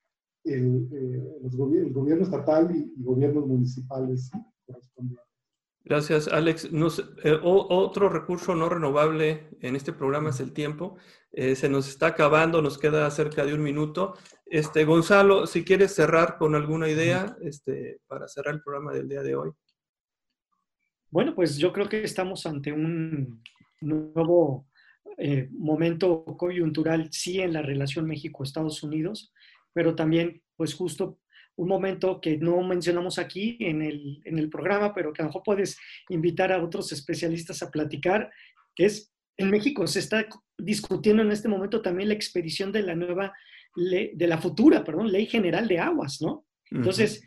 [0.45, 4.32] el, eh, el, gobierno estatal y, gobiernos municipales
[4.65, 5.25] correspondientes.
[5.84, 6.71] Gracias, Alex.
[6.71, 10.97] Nos, eh, otro recurso no renovable en este programa es el tiempo.
[11.32, 14.13] se nos está acabando, nos queda cerca de un minuto.
[14.45, 19.23] Este, Gonzalo, si quieres cerrar con alguna idea este, para cerrar el programa del día
[19.23, 19.51] de hoy.
[21.09, 23.41] Bueno, pues yo creo que estamos ante un
[23.82, 24.68] nuevo
[25.20, 29.34] eh, momento coyuntural, sí, en la relación México-Estados Unidos,
[29.74, 31.20] pero también, pues justo
[31.57, 35.30] un momento que no mencionamos aquí en el, en el programa, pero que a lo
[35.30, 38.32] mejor puedes invitar a otros especialistas a platicar,
[38.74, 40.26] que es en México se está
[40.57, 43.34] discutiendo en este momento también la expedición de la nueva,
[43.76, 46.45] ley, de la futura, perdón, ley general de aguas, ¿no?
[46.72, 47.24] Entonces,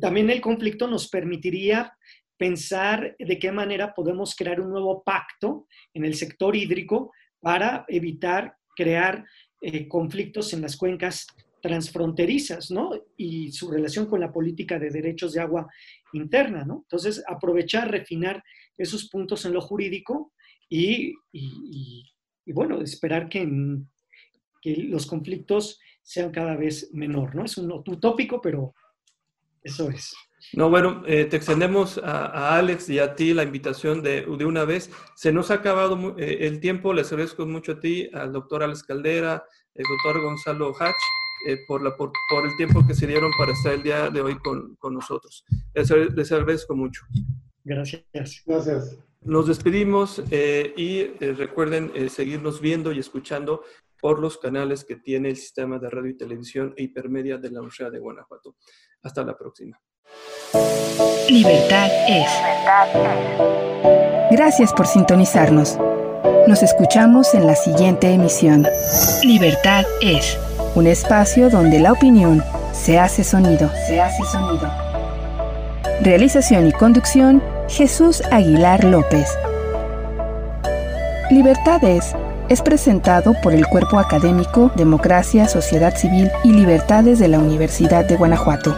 [0.00, 1.92] también el conflicto nos permitiría
[2.40, 8.56] pensar de qué manera podemos crear un nuevo pacto en el sector hídrico para evitar
[8.74, 9.26] crear
[9.60, 11.26] eh, conflictos en las cuencas
[11.60, 12.92] transfronterizas, ¿no?
[13.18, 15.68] Y su relación con la política de derechos de agua
[16.14, 16.78] interna, ¿no?
[16.84, 18.42] Entonces, aprovechar, refinar
[18.78, 20.32] esos puntos en lo jurídico
[20.70, 21.12] y,
[22.46, 23.46] bueno, esperar que,
[24.62, 27.44] que, los conflictos sean cada vez menor, ¿no?
[27.44, 28.72] Es un utópico, pero
[29.62, 30.14] eso es.
[30.54, 34.64] No, bueno, eh, te extendemos a, Alex y a ti la invitación de, de una
[34.64, 34.90] vez.
[35.14, 38.82] Se nos ha acabado eh, el tiempo, les agradezco mucho a ti, al doctor Alex
[38.82, 40.94] Caldera, el doctor Gonzalo Hatch,
[41.46, 42.12] eh, por, la, por,
[42.44, 45.44] el tiempo que se dieron para estar el día de hoy con, con nosotros.
[45.74, 47.02] Les, les, agradezco mucho.
[47.64, 48.02] Gracias.
[48.46, 48.98] Gracias.
[49.22, 53.62] Nos despedimos y recuerden seguirnos viendo y escuchando
[54.00, 57.60] por los canales que tiene el sistema de radio y televisión e hipermedia de la
[57.60, 58.56] Universidad de Guanajuato.
[59.02, 59.78] Hasta la próxima.
[61.28, 62.28] Libertad es.
[64.30, 65.78] Gracias por sintonizarnos.
[66.46, 68.66] Nos escuchamos en la siguiente emisión.
[69.22, 70.36] Libertad es
[70.74, 72.42] un espacio donde la opinión
[72.72, 73.70] se hace sonido.
[76.02, 79.28] Realización y conducción Jesús Aguilar López.
[81.30, 82.14] Libertad es
[82.50, 88.16] es presentado por el Cuerpo Académico Democracia, Sociedad Civil y Libertades de la Universidad de
[88.16, 88.74] Guanajuato.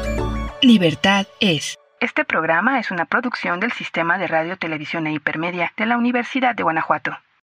[0.62, 1.76] Libertad es.
[1.98, 6.54] Este programa es una producción del Sistema de Radio, Televisión e Hipermedia de la Universidad
[6.54, 7.18] de Guanajuato.